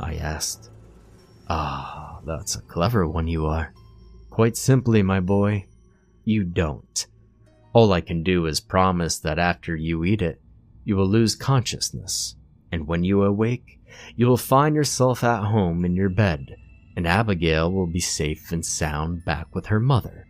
I 0.00 0.14
asked. 0.14 0.70
Ah, 1.48 2.20
that's 2.24 2.56
a 2.56 2.62
clever 2.62 3.06
one 3.06 3.28
you 3.28 3.46
are. 3.46 3.72
Quite 4.30 4.56
simply, 4.56 5.02
my 5.02 5.20
boy, 5.20 5.66
you 6.24 6.42
don't. 6.42 7.06
All 7.72 7.92
I 7.92 8.00
can 8.00 8.22
do 8.22 8.46
is 8.46 8.60
promise 8.60 9.18
that 9.20 9.38
after 9.38 9.76
you 9.76 10.04
eat 10.04 10.22
it, 10.22 10.40
you 10.84 10.96
will 10.96 11.06
lose 11.06 11.34
consciousness, 11.34 12.36
and 12.72 12.86
when 12.86 13.04
you 13.04 13.22
awake, 13.22 13.80
you 14.16 14.26
will 14.26 14.36
find 14.36 14.74
yourself 14.74 15.22
at 15.22 15.44
home 15.44 15.84
in 15.84 15.94
your 15.94 16.08
bed, 16.08 16.56
and 16.96 17.06
Abigail 17.06 17.70
will 17.70 17.86
be 17.86 18.00
safe 18.00 18.52
and 18.52 18.64
sound 18.64 19.24
back 19.24 19.54
with 19.54 19.66
her 19.66 19.80
mother, 19.80 20.26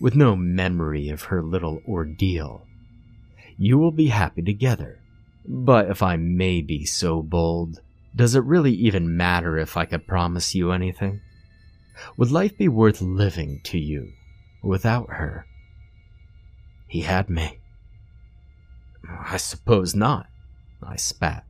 with 0.00 0.14
no 0.14 0.36
memory 0.36 1.08
of 1.08 1.24
her 1.24 1.42
little 1.42 1.80
ordeal. 1.88 2.66
You 3.56 3.78
will 3.78 3.92
be 3.92 4.08
happy 4.08 4.42
together. 4.42 5.00
But 5.46 5.90
if 5.90 6.02
I 6.02 6.16
may 6.16 6.62
be 6.62 6.84
so 6.84 7.22
bold, 7.22 7.80
does 8.16 8.34
it 8.34 8.44
really 8.44 8.72
even 8.72 9.16
matter 9.16 9.58
if 9.58 9.76
I 9.76 9.84
could 9.84 10.06
promise 10.06 10.54
you 10.54 10.72
anything? 10.72 11.20
Would 12.16 12.30
life 12.30 12.56
be 12.56 12.68
worth 12.68 13.00
living 13.00 13.60
to 13.64 13.78
you 13.78 14.12
without 14.62 15.10
her? 15.10 15.46
He 16.88 17.02
had 17.02 17.28
me. 17.28 17.58
I 19.08 19.36
suppose 19.36 19.94
not. 19.94 20.28
I 20.82 20.96
spat. 20.96 21.44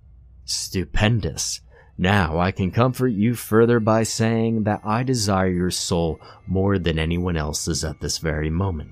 Stupendous. 0.44 1.60
Now 1.96 2.38
I 2.38 2.50
can 2.50 2.70
comfort 2.70 3.08
you 3.08 3.34
further 3.34 3.78
by 3.78 4.02
saying 4.02 4.64
that 4.64 4.80
I 4.84 5.04
desire 5.04 5.48
your 5.48 5.70
soul 5.70 6.20
more 6.46 6.78
than 6.78 6.98
anyone 6.98 7.36
else's 7.36 7.84
at 7.84 8.00
this 8.00 8.18
very 8.18 8.50
moment. 8.50 8.90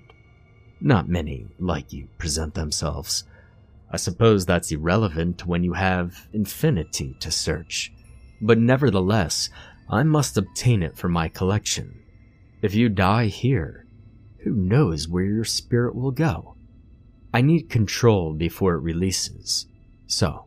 Not 0.81 1.09
many, 1.09 1.49
like 1.59 1.93
you, 1.93 2.09
present 2.19 2.55
themselves. 2.55 3.25
I 3.91 3.97
suppose 3.97 4.47
that's 4.47 4.73
irrelevant 4.73 5.47
when 5.47 5.65
you 5.65 5.75
have 5.75 6.29
infinity 6.33 7.17
to 7.21 7.31
search. 7.31 7.93
But 8.41 8.59
nevertheless, 8.59 9.51
I 9.89 10.03
must 10.05 10.39
obtain 10.39 10.83
it 10.83 10.97
for 10.97 11.09
my 11.09 11.29
collection. 11.29 12.03
If 12.63 12.75
you 12.75 12.89
die 12.89 13.27
here, 13.27 13.87
who 14.39 14.53
knows 14.53 15.09
where 15.09 15.25
your 15.25 15.45
spirit 15.45 15.95
will 15.95 16.11
go? 16.13 16.57
I 17.35 17.43
need 17.43 17.69
control 17.69 18.35
before 18.35 18.75
it 18.75 18.83
releases. 18.83 19.67
So, 20.07 20.47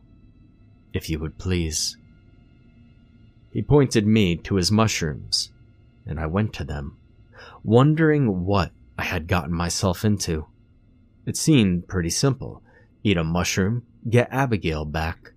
if 0.92 1.08
you 1.10 1.18
would 1.18 1.38
please. 1.38 1.96
He 3.56 3.62
pointed 3.62 4.06
me 4.06 4.36
to 4.36 4.56
his 4.56 4.70
mushrooms, 4.70 5.50
and 6.04 6.20
I 6.20 6.26
went 6.26 6.52
to 6.52 6.64
them, 6.64 6.98
wondering 7.64 8.44
what 8.44 8.70
I 8.98 9.04
had 9.04 9.26
gotten 9.26 9.54
myself 9.54 10.04
into. 10.04 10.44
It 11.24 11.38
seemed 11.38 11.88
pretty 11.88 12.10
simple. 12.10 12.62
Eat 13.02 13.16
a 13.16 13.24
mushroom, 13.24 13.84
get 14.10 14.28
Abigail 14.30 14.84
back. 14.84 15.32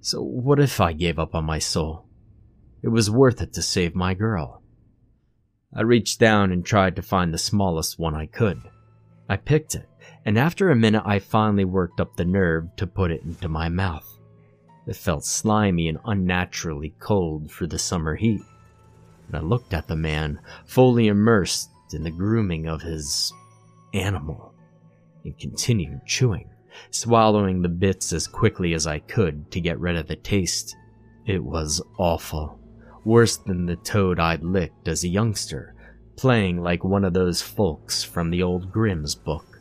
So 0.00 0.22
what 0.22 0.60
if 0.60 0.80
I 0.80 0.92
gave 0.92 1.18
up 1.18 1.34
on 1.34 1.44
my 1.44 1.58
soul? 1.58 2.06
It 2.84 2.90
was 2.90 3.10
worth 3.10 3.42
it 3.42 3.52
to 3.54 3.62
save 3.62 3.96
my 3.96 4.14
girl. 4.14 4.62
I 5.74 5.82
reached 5.82 6.20
down 6.20 6.52
and 6.52 6.64
tried 6.64 6.94
to 6.94 7.02
find 7.02 7.34
the 7.34 7.38
smallest 7.38 7.98
one 7.98 8.14
I 8.14 8.26
could. 8.26 8.62
I 9.28 9.36
picked 9.36 9.74
it, 9.74 9.88
and 10.24 10.38
after 10.38 10.70
a 10.70 10.76
minute, 10.76 11.02
I 11.04 11.18
finally 11.18 11.64
worked 11.64 11.98
up 11.98 12.14
the 12.14 12.24
nerve 12.24 12.76
to 12.76 12.86
put 12.86 13.10
it 13.10 13.24
into 13.24 13.48
my 13.48 13.68
mouth. 13.68 14.19
It 14.90 14.96
felt 14.96 15.24
slimy 15.24 15.86
and 15.86 15.98
unnaturally 16.04 16.96
cold 16.98 17.52
for 17.52 17.68
the 17.68 17.78
summer 17.78 18.16
heat. 18.16 18.42
And 19.28 19.36
I 19.36 19.40
looked 19.40 19.72
at 19.72 19.86
the 19.86 19.94
man, 19.94 20.40
fully 20.66 21.06
immersed 21.06 21.70
in 21.92 22.02
the 22.02 22.10
grooming 22.10 22.66
of 22.66 22.82
his 22.82 23.32
animal, 23.94 24.52
and 25.24 25.38
continued 25.38 26.00
chewing, 26.06 26.50
swallowing 26.90 27.62
the 27.62 27.68
bits 27.68 28.12
as 28.12 28.26
quickly 28.26 28.74
as 28.74 28.88
I 28.88 28.98
could 28.98 29.52
to 29.52 29.60
get 29.60 29.78
rid 29.78 29.94
of 29.94 30.08
the 30.08 30.16
taste. 30.16 30.74
It 31.24 31.44
was 31.44 31.80
awful 31.96 32.58
worse 33.04 33.36
than 33.36 33.66
the 33.66 33.76
toad 33.76 34.18
I'd 34.18 34.42
licked 34.42 34.88
as 34.88 35.04
a 35.04 35.08
youngster, 35.08 35.72
playing 36.16 36.64
like 36.64 36.82
one 36.82 37.04
of 37.04 37.12
those 37.12 37.40
folks 37.40 38.02
from 38.02 38.30
the 38.30 38.42
old 38.42 38.72
Grimm's 38.72 39.14
book. 39.14 39.60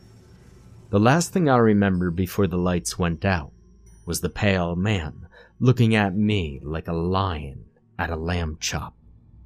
The 0.90 1.00
last 1.00 1.32
thing 1.32 1.48
I 1.48 1.58
remember 1.58 2.10
before 2.10 2.48
the 2.48 2.58
lights 2.58 2.98
went 2.98 3.26
out 3.26 3.52
was 4.10 4.22
the 4.22 4.30
pale 4.30 4.76
man 4.76 5.28
looking 5.60 5.94
at 5.94 6.16
me 6.16 6.60
like 6.64 6.88
a 6.88 6.94
lion 6.94 7.64
at 8.00 8.10
a 8.10 8.16
lamb 8.16 8.58
chop, 8.60 8.96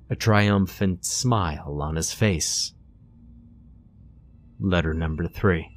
a 0.09 0.15
triumphant 0.15 1.03
smile 1.03 1.79
on 1.81 1.97
his 1.97 2.13
face. 2.13 2.73
Letter 4.61 4.93
number 4.93 5.27
three. 5.27 5.69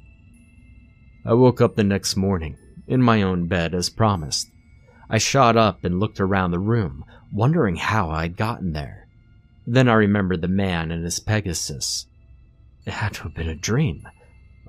I 1.25 1.33
woke 1.33 1.59
up 1.59 1.75
the 1.75 1.83
next 1.83 2.15
morning, 2.15 2.55
in 2.87 3.01
my 3.01 3.21
own 3.21 3.47
bed 3.47 3.75
as 3.75 3.89
promised. 3.89 4.47
I 5.09 5.17
shot 5.17 5.57
up 5.57 5.83
and 5.83 5.99
looked 5.99 6.21
around 6.21 6.51
the 6.51 6.59
room, 6.59 7.03
wondering 7.29 7.75
how 7.75 8.09
I'd 8.09 8.37
gotten 8.37 8.71
there. 8.71 9.09
Then 9.65 9.89
I 9.89 9.95
remembered 9.95 10.39
the 10.39 10.47
man 10.47 10.91
and 10.91 11.03
his 11.03 11.19
Pegasus. 11.19 12.05
It 12.85 12.93
had 12.93 13.15
to 13.15 13.23
have 13.23 13.35
been 13.35 13.49
a 13.49 13.55
dream, 13.55 14.07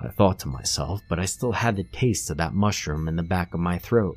I 0.01 0.09
thought 0.09 0.39
to 0.41 0.49
myself, 0.49 1.01
but 1.09 1.19
I 1.19 1.25
still 1.25 1.53
had 1.53 1.77
the 1.77 1.85
taste 1.85 2.31
of 2.31 2.37
that 2.37 2.55
mushroom 2.55 3.09
in 3.09 3.17
the 3.17 3.23
back 3.23 3.53
of 3.53 3.61
my 3.61 3.79
throat. 3.79 4.17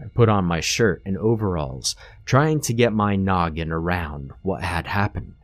I 0.00 0.08
put 0.14 0.28
on 0.28 0.44
my 0.44 0.60
shirt 0.60 1.02
and 1.04 1.16
overalls, 1.16 1.96
trying 2.24 2.60
to 2.62 2.74
get 2.74 2.92
my 2.92 3.16
noggin 3.16 3.72
around 3.72 4.32
what 4.42 4.62
had 4.62 4.86
happened. 4.86 5.34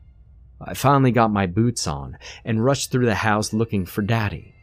I 0.61 0.75
finally 0.75 1.11
got 1.11 1.33
my 1.33 1.47
boots 1.47 1.87
on 1.87 2.19
and 2.45 2.65
rushed 2.65 2.91
through 2.91 3.07
the 3.07 3.17
house 3.17 3.53
looking 3.53 3.87
for 3.87 4.03
Daddy. 4.03 4.55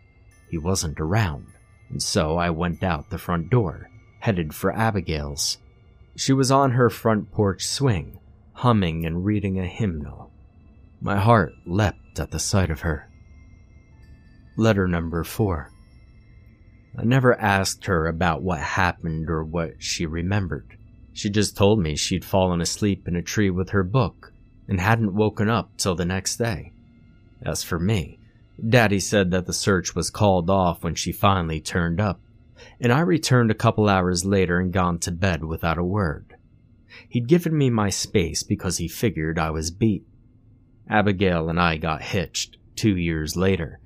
He 0.50 0.58
wasn't 0.58 1.00
around, 1.00 1.48
and 1.90 2.02
so 2.02 2.38
I 2.38 2.50
went 2.52 2.84
out 2.84 3.10
the 3.10 3.18
front 3.18 3.50
door, 3.50 3.90
headed 4.20 4.54
for 4.54 4.72
Abigail's. 4.72 5.58
She 6.16 6.34
was 6.34 6.52
on 6.52 6.72
her 6.72 6.90
front 6.90 7.32
porch 7.32 7.66
swing, 7.66 8.20
humming 8.54 9.06
and 9.06 9.26
reading 9.26 9.60
a 9.60 9.66
hymnal. 9.66 10.32
My 11.02 11.20
heart 11.20 11.54
leapt 11.66 12.20
at 12.20 12.32
the 12.32 12.40
sight 12.40 12.70
of 12.70 12.82
her. 12.82 13.11
Letter 14.56 14.88
number 14.88 15.24
four. 15.24 15.72
I 16.98 17.04
never 17.04 17.40
asked 17.40 17.86
her 17.86 18.08
about 18.08 18.42
what 18.42 18.60
happened 18.60 19.30
or 19.30 19.44
what 19.44 19.82
she 19.82 20.06
remembered. 20.06 20.78
She 21.14 21.30
just 21.30 21.56
told 21.56 21.80
me 21.80 21.96
she'd 21.96 22.26
fallen 22.26 22.62
asleep 22.62 23.08
in 23.08 23.16
a 23.16 23.22
tree 23.22 23.50
with 23.50 23.70
her 23.70 23.84
book 23.84 24.34
and 24.68 24.80
hadn't 24.80 25.14
woken 25.14 25.50
up 25.50 25.78
till 25.78 25.96
the 25.96 26.06
next 26.06 26.38
day. 26.38 26.74
As 27.42 27.64
for 27.64 27.80
me, 27.80 28.20
Daddy 28.68 29.00
said 29.00 29.32
that 29.32 29.46
the 29.46 29.54
search 29.54 29.96
was 29.96 30.10
called 30.10 30.50
off 30.50 30.84
when 30.84 30.96
she 30.96 31.12
finally 31.12 31.60
turned 31.60 32.00
up 32.00 32.20
and 32.80 32.92
I 32.92 33.02
returned 33.02 33.52
a 33.52 33.56
couple 33.56 33.90
hours 33.90 34.26
later 34.26 34.60
and 34.60 34.74
gone 34.74 35.00
to 35.00 35.12
bed 35.12 35.44
without 35.44 35.78
a 35.78 35.84
word. 35.84 36.36
He'd 37.10 37.28
given 37.28 37.58
me 37.58 37.70
my 37.70 37.90
space 37.90 38.44
because 38.44 38.78
he 38.78 38.88
figured 38.88 39.40
I 39.40 39.52
was 39.52 39.72
beat. 39.72 40.06
Abigail 40.90 41.50
and 41.50 41.60
I 41.60 41.78
got 41.78 42.02
hitched 42.02 42.58
two 42.76 42.98
years 42.98 43.36
later, 43.36 43.80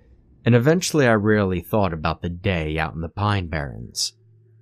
and 0.46 0.54
eventually 0.54 1.08
I 1.08 1.14
rarely 1.14 1.60
thought 1.60 1.92
about 1.92 2.22
the 2.22 2.30
day 2.30 2.78
out 2.78 2.94
in 2.94 3.02
the 3.02 3.10
Pine 3.10 3.48
Barrens. 3.48 4.14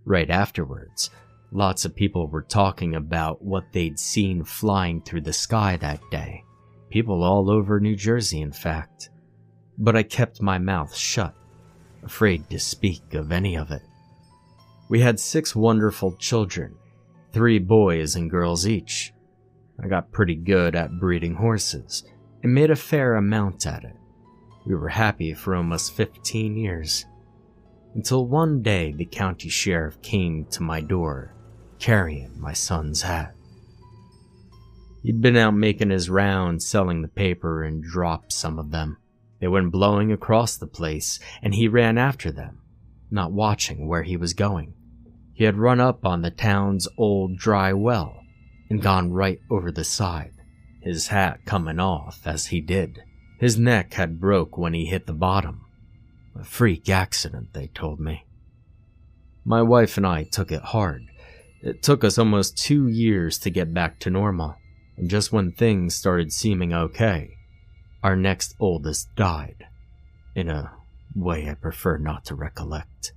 Right 0.05 0.29
afterwards, 0.29 1.09
lots 1.51 1.83
of 1.83 1.95
people 1.95 2.27
were 2.27 2.41
talking 2.41 2.95
about 2.95 3.43
what 3.43 3.71
they'd 3.73 3.99
seen 3.99 4.45
flying 4.45 5.01
through 5.01 5.21
the 5.21 5.33
sky 5.33 5.77
that 5.77 5.99
day. 6.09 6.43
People 6.89 7.23
all 7.23 7.49
over 7.49 7.79
New 7.79 7.95
Jersey, 7.95 8.41
in 8.41 8.53
fact. 8.53 9.09
But 9.77 9.95
I 9.95 10.03
kept 10.03 10.41
my 10.41 10.57
mouth 10.57 10.95
shut, 10.95 11.35
afraid 12.03 12.49
to 12.49 12.59
speak 12.59 13.13
of 13.13 13.31
any 13.31 13.57
of 13.57 13.71
it. 13.71 13.81
We 14.89 15.01
had 15.01 15.19
six 15.19 15.55
wonderful 15.55 16.15
children, 16.17 16.75
three 17.33 17.59
boys 17.59 18.15
and 18.15 18.29
girls 18.29 18.67
each. 18.67 19.13
I 19.83 19.87
got 19.87 20.11
pretty 20.11 20.35
good 20.35 20.75
at 20.75 20.99
breeding 20.99 21.33
horses 21.35 22.03
and 22.41 22.53
made 22.53 22.69
a 22.69 22.75
fair 22.75 23.15
amount 23.15 23.65
at 23.65 23.83
it. 23.83 23.95
We 24.65 24.75
were 24.75 24.89
happy 24.89 25.33
for 25.33 25.55
almost 25.55 25.93
15 25.93 26.55
years. 26.55 27.05
Until 27.95 28.25
one 28.25 28.61
day 28.61 28.91
the 28.91 29.05
county 29.05 29.49
sheriff 29.49 30.01
came 30.01 30.45
to 30.45 30.63
my 30.63 30.81
door 30.81 31.33
carrying 31.83 32.39
my 32.39 32.53
son's 32.53 33.01
hat. 33.01 33.35
He'd 35.01 35.21
been 35.21 35.35
out 35.35 35.53
making 35.53 35.89
his 35.89 36.09
rounds 36.09 36.65
selling 36.65 37.01
the 37.01 37.09
paper 37.09 37.61
and 37.63 37.83
dropped 37.83 38.31
some 38.31 38.57
of 38.57 38.71
them. 38.71 38.95
They 39.41 39.49
went 39.49 39.73
blowing 39.73 40.13
across 40.13 40.55
the 40.55 40.65
place, 40.65 41.19
and 41.41 41.53
he 41.53 41.67
ran 41.67 41.97
after 41.97 42.31
them, 42.31 42.61
not 43.11 43.33
watching 43.33 43.85
where 43.85 44.03
he 44.03 44.15
was 44.15 44.33
going. 44.33 44.73
He 45.33 45.43
had 45.43 45.57
run 45.57 45.81
up 45.81 46.05
on 46.05 46.21
the 46.21 46.31
town's 46.31 46.87
old 46.97 47.37
dry 47.37 47.73
well 47.73 48.21
and 48.69 48.81
gone 48.81 49.11
right 49.11 49.39
over 49.49 49.69
the 49.69 49.83
side, 49.83 50.31
his 50.81 51.07
hat 51.07 51.39
coming 51.45 51.81
off 51.81 52.21
as 52.25 52.45
he 52.45 52.61
did. 52.61 53.03
His 53.43 53.59
neck 53.59 53.95
had 53.95 54.21
broke 54.21 54.57
when 54.57 54.73
he 54.73 54.85
hit 54.85 55.05
the 55.05 55.11
bottom. 55.11 55.65
A 56.33 56.45
freak 56.45 56.87
accident, 56.87 57.51
they 57.51 57.67
told 57.67 57.99
me. 57.99 58.25
My 59.43 59.61
wife 59.61 59.97
and 59.97 60.07
I 60.07 60.23
took 60.23 60.49
it 60.49 60.61
hard. 60.61 61.07
It 61.61 61.83
took 61.83 62.05
us 62.05 62.17
almost 62.17 62.57
two 62.57 62.87
years 62.87 63.37
to 63.39 63.49
get 63.49 63.73
back 63.73 63.99
to 63.99 64.09
normal, 64.09 64.55
and 64.95 65.09
just 65.09 65.33
when 65.33 65.51
things 65.51 65.93
started 65.93 66.31
seeming 66.31 66.73
okay, 66.73 67.35
our 68.01 68.15
next 68.15 68.55
oldest 68.61 69.13
died. 69.17 69.65
In 70.33 70.49
a 70.49 70.71
way 71.13 71.49
I 71.49 71.55
prefer 71.55 71.97
not 71.97 72.23
to 72.27 72.35
recollect. 72.35 73.11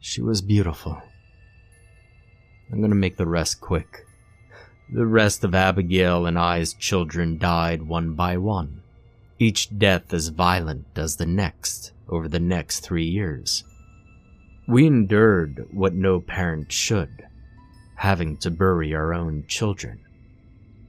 She 0.00 0.22
was 0.22 0.40
beautiful. 0.40 1.02
I'm 2.72 2.80
gonna 2.80 2.94
make 2.94 3.18
the 3.18 3.26
rest 3.26 3.60
quick. 3.60 4.05
The 4.88 5.06
rest 5.06 5.42
of 5.42 5.52
Abigail 5.52 6.26
and 6.26 6.38
I's 6.38 6.72
children 6.72 7.38
died 7.38 7.82
one 7.82 8.14
by 8.14 8.36
one, 8.36 8.82
each 9.36 9.76
death 9.76 10.14
as 10.14 10.28
violent 10.28 10.86
as 10.94 11.16
the 11.16 11.26
next 11.26 11.92
over 12.08 12.28
the 12.28 12.38
next 12.38 12.80
three 12.80 13.04
years. 13.04 13.64
We 14.68 14.86
endured 14.86 15.66
what 15.72 15.92
no 15.92 16.20
parent 16.20 16.70
should, 16.70 17.26
having 17.96 18.36
to 18.38 18.50
bury 18.50 18.94
our 18.94 19.12
own 19.12 19.44
children. 19.48 19.98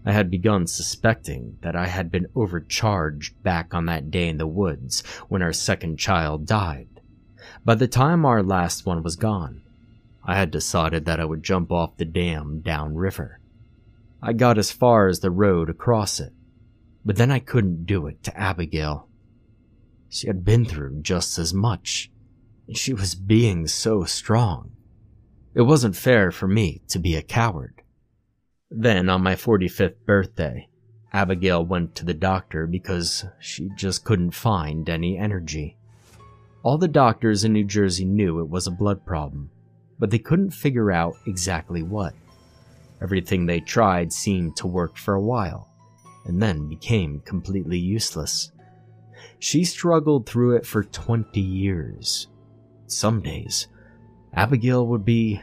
I 0.05 0.11
had 0.11 0.29
begun 0.29 0.67
suspecting 0.67 1.57
that 1.61 1.75
I 1.75 1.87
had 1.87 2.11
been 2.11 2.27
overcharged 2.35 3.41
back 3.41 3.73
on 3.73 3.87
that 3.87 4.11
day 4.11 4.29
in 4.29 4.37
the 4.37 4.45
woods 4.45 5.01
when 5.27 5.41
our 5.41 5.53
second 5.53 5.97
child 5.97 6.45
died. 6.45 6.87
By 7.65 7.73
the 7.73 7.87
time 7.87 8.25
our 8.25 8.43
last 8.43 8.85
one 8.85 9.01
was 9.01 9.15
gone, 9.15 9.63
I 10.23 10.35
had 10.35 10.51
decided 10.51 11.05
that 11.05 11.19
I 11.19 11.25
would 11.25 11.41
jump 11.41 11.71
off 11.71 11.97
the 11.97 12.05
dam 12.05 12.61
downriver. 12.61 13.39
I 14.21 14.33
got 14.33 14.57
as 14.57 14.71
far 14.71 15.07
as 15.07 15.19
the 15.19 15.31
road 15.31 15.69
across 15.69 16.19
it, 16.19 16.33
but 17.05 17.17
then 17.17 17.29
I 17.29 17.39
couldn't 17.39 17.85
do 17.85 18.07
it 18.07 18.23
to 18.23 18.37
Abigail. 18.37 19.07
She 20.09 20.27
had 20.27 20.43
been 20.43 20.65
through 20.65 21.01
just 21.01 21.37
as 21.37 21.53
much, 21.53 22.11
and 22.67 22.77
she 22.77 22.93
was 22.93 23.13
being 23.13 23.67
so 23.67 24.03
strong. 24.05 24.71
It 25.53 25.61
wasn't 25.61 25.95
fair 25.95 26.31
for 26.31 26.47
me 26.47 26.81
to 26.87 26.99
be 26.99 27.15
a 27.15 27.21
coward. 27.21 27.81
Then, 28.69 29.07
on 29.07 29.23
my 29.23 29.35
45th 29.35 29.95
birthday, 30.05 30.67
Abigail 31.13 31.65
went 31.65 31.95
to 31.95 32.05
the 32.05 32.13
doctor 32.13 32.67
because 32.67 33.25
she 33.39 33.69
just 33.77 34.03
couldn't 34.03 34.31
find 34.31 34.89
any 34.89 35.17
energy. 35.17 35.77
All 36.63 36.77
the 36.77 36.87
doctors 36.87 37.43
in 37.43 37.53
New 37.53 37.63
Jersey 37.63 38.05
knew 38.05 38.39
it 38.39 38.49
was 38.49 38.67
a 38.67 38.71
blood 38.71 39.05
problem, 39.05 39.51
but 39.97 40.11
they 40.11 40.19
couldn't 40.19 40.51
figure 40.51 40.91
out 40.91 41.15
exactly 41.25 41.81
what. 41.81 42.13
Everything 43.01 43.45
they 43.45 43.59
tried 43.59 44.11
seemed 44.11 44.55
to 44.57 44.67
work 44.67 44.97
for 44.97 45.13
a 45.13 45.21
while, 45.21 45.71
and 46.25 46.41
then 46.41 46.67
became 46.67 47.21
completely 47.21 47.77
useless. 47.77 48.51
She 49.39 49.63
struggled 49.63 50.25
through 50.25 50.55
it 50.55 50.65
for 50.65 50.83
20 50.83 51.39
years. 51.39 52.27
Some 52.87 53.21
days, 53.21 53.67
Abigail 54.33 54.87
would 54.87 55.05
be 55.05 55.41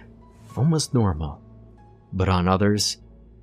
almost 0.56 0.94
normal, 0.94 1.40
but 2.12 2.28
on 2.28 2.48
others, 2.48 2.98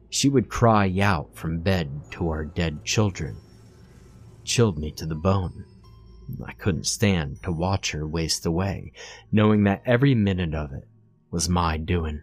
she 0.10 0.28
would 0.28 0.50
cry 0.50 0.94
out 1.02 1.34
from 1.36 1.60
bed 1.60 1.90
to 2.12 2.30
our 2.30 2.44
dead 2.44 2.84
children. 2.84 3.38
Chilled 4.44 4.78
me 4.78 4.92
to 4.92 5.06
the 5.06 5.16
bone. 5.16 5.66
I 6.46 6.54
couldn't 6.54 6.86
stand 6.86 7.44
to 7.44 7.52
watch 7.52 7.92
her 7.92 8.08
waste 8.08 8.46
away, 8.46 8.94
knowing 9.32 9.64
that 9.64 9.84
every 9.86 10.16
minute 10.16 10.54
of 10.54 10.74
it 10.74 10.88
was 11.30 11.48
my 11.50 11.78
doing. 11.78 12.22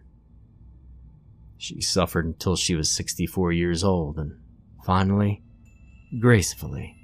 She 1.61 1.81
suffered 1.81 2.25
until 2.25 2.55
she 2.55 2.73
was 2.73 2.89
64 2.89 3.51
years 3.51 3.83
old, 3.83 4.17
and 4.17 4.39
finally, 4.85 5.43
gracefully, 6.17 6.95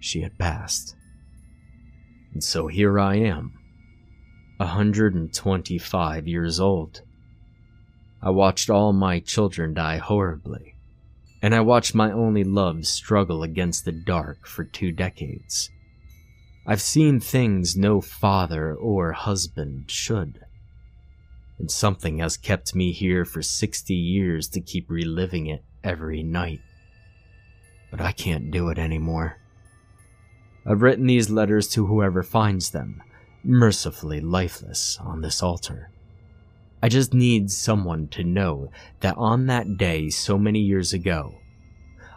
she 0.00 0.22
had 0.22 0.36
passed. 0.38 0.96
And 2.32 2.42
so 2.42 2.66
here 2.66 2.98
I 2.98 3.14
am, 3.14 3.52
125 4.56 6.26
years 6.26 6.58
old. 6.58 7.02
I 8.20 8.30
watched 8.30 8.70
all 8.70 8.92
my 8.92 9.20
children 9.20 9.72
die 9.72 9.98
horribly, 9.98 10.74
and 11.40 11.54
I 11.54 11.60
watched 11.60 11.94
my 11.94 12.10
only 12.10 12.42
love 12.42 12.86
struggle 12.86 13.44
against 13.44 13.84
the 13.84 13.92
dark 13.92 14.48
for 14.48 14.64
two 14.64 14.90
decades. 14.90 15.70
I've 16.66 16.82
seen 16.82 17.20
things 17.20 17.76
no 17.76 18.00
father 18.00 18.74
or 18.74 19.12
husband 19.12 19.92
should 19.92 20.43
and 21.58 21.70
something 21.70 22.18
has 22.18 22.36
kept 22.36 22.74
me 22.74 22.92
here 22.92 23.24
for 23.24 23.42
60 23.42 23.94
years 23.94 24.48
to 24.48 24.60
keep 24.60 24.90
reliving 24.90 25.46
it 25.46 25.64
every 25.82 26.22
night. 26.22 26.60
But 27.90 28.00
I 28.00 28.12
can't 28.12 28.50
do 28.50 28.68
it 28.70 28.78
anymore. 28.78 29.38
I've 30.66 30.82
written 30.82 31.06
these 31.06 31.30
letters 31.30 31.68
to 31.68 31.86
whoever 31.86 32.22
finds 32.22 32.70
them, 32.70 33.02
mercifully 33.44 34.20
lifeless, 34.20 34.98
on 35.00 35.20
this 35.20 35.42
altar. 35.42 35.90
I 36.82 36.88
just 36.88 37.14
need 37.14 37.50
someone 37.50 38.08
to 38.08 38.24
know 38.24 38.70
that 39.00 39.16
on 39.16 39.46
that 39.46 39.78
day 39.78 40.10
so 40.10 40.36
many 40.36 40.60
years 40.60 40.92
ago, 40.92 41.34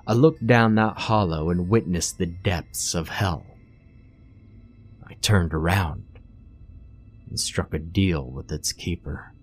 I 0.06 0.14
looked 0.14 0.48
down 0.48 0.76
that 0.76 0.98
hollow 0.98 1.50
and 1.50 1.70
witnessed 1.70 2.18
the 2.18 2.26
depths 2.26 2.96
of 2.96 3.10
hell. 3.10 3.46
I 5.06 5.14
turned 5.16 5.54
around 5.54 6.06
and 7.30 7.40
struck 7.40 7.74
a 7.74 7.80
deal 7.80 8.30
with 8.30 8.52
its 8.52 8.72
keeper. 8.72 9.34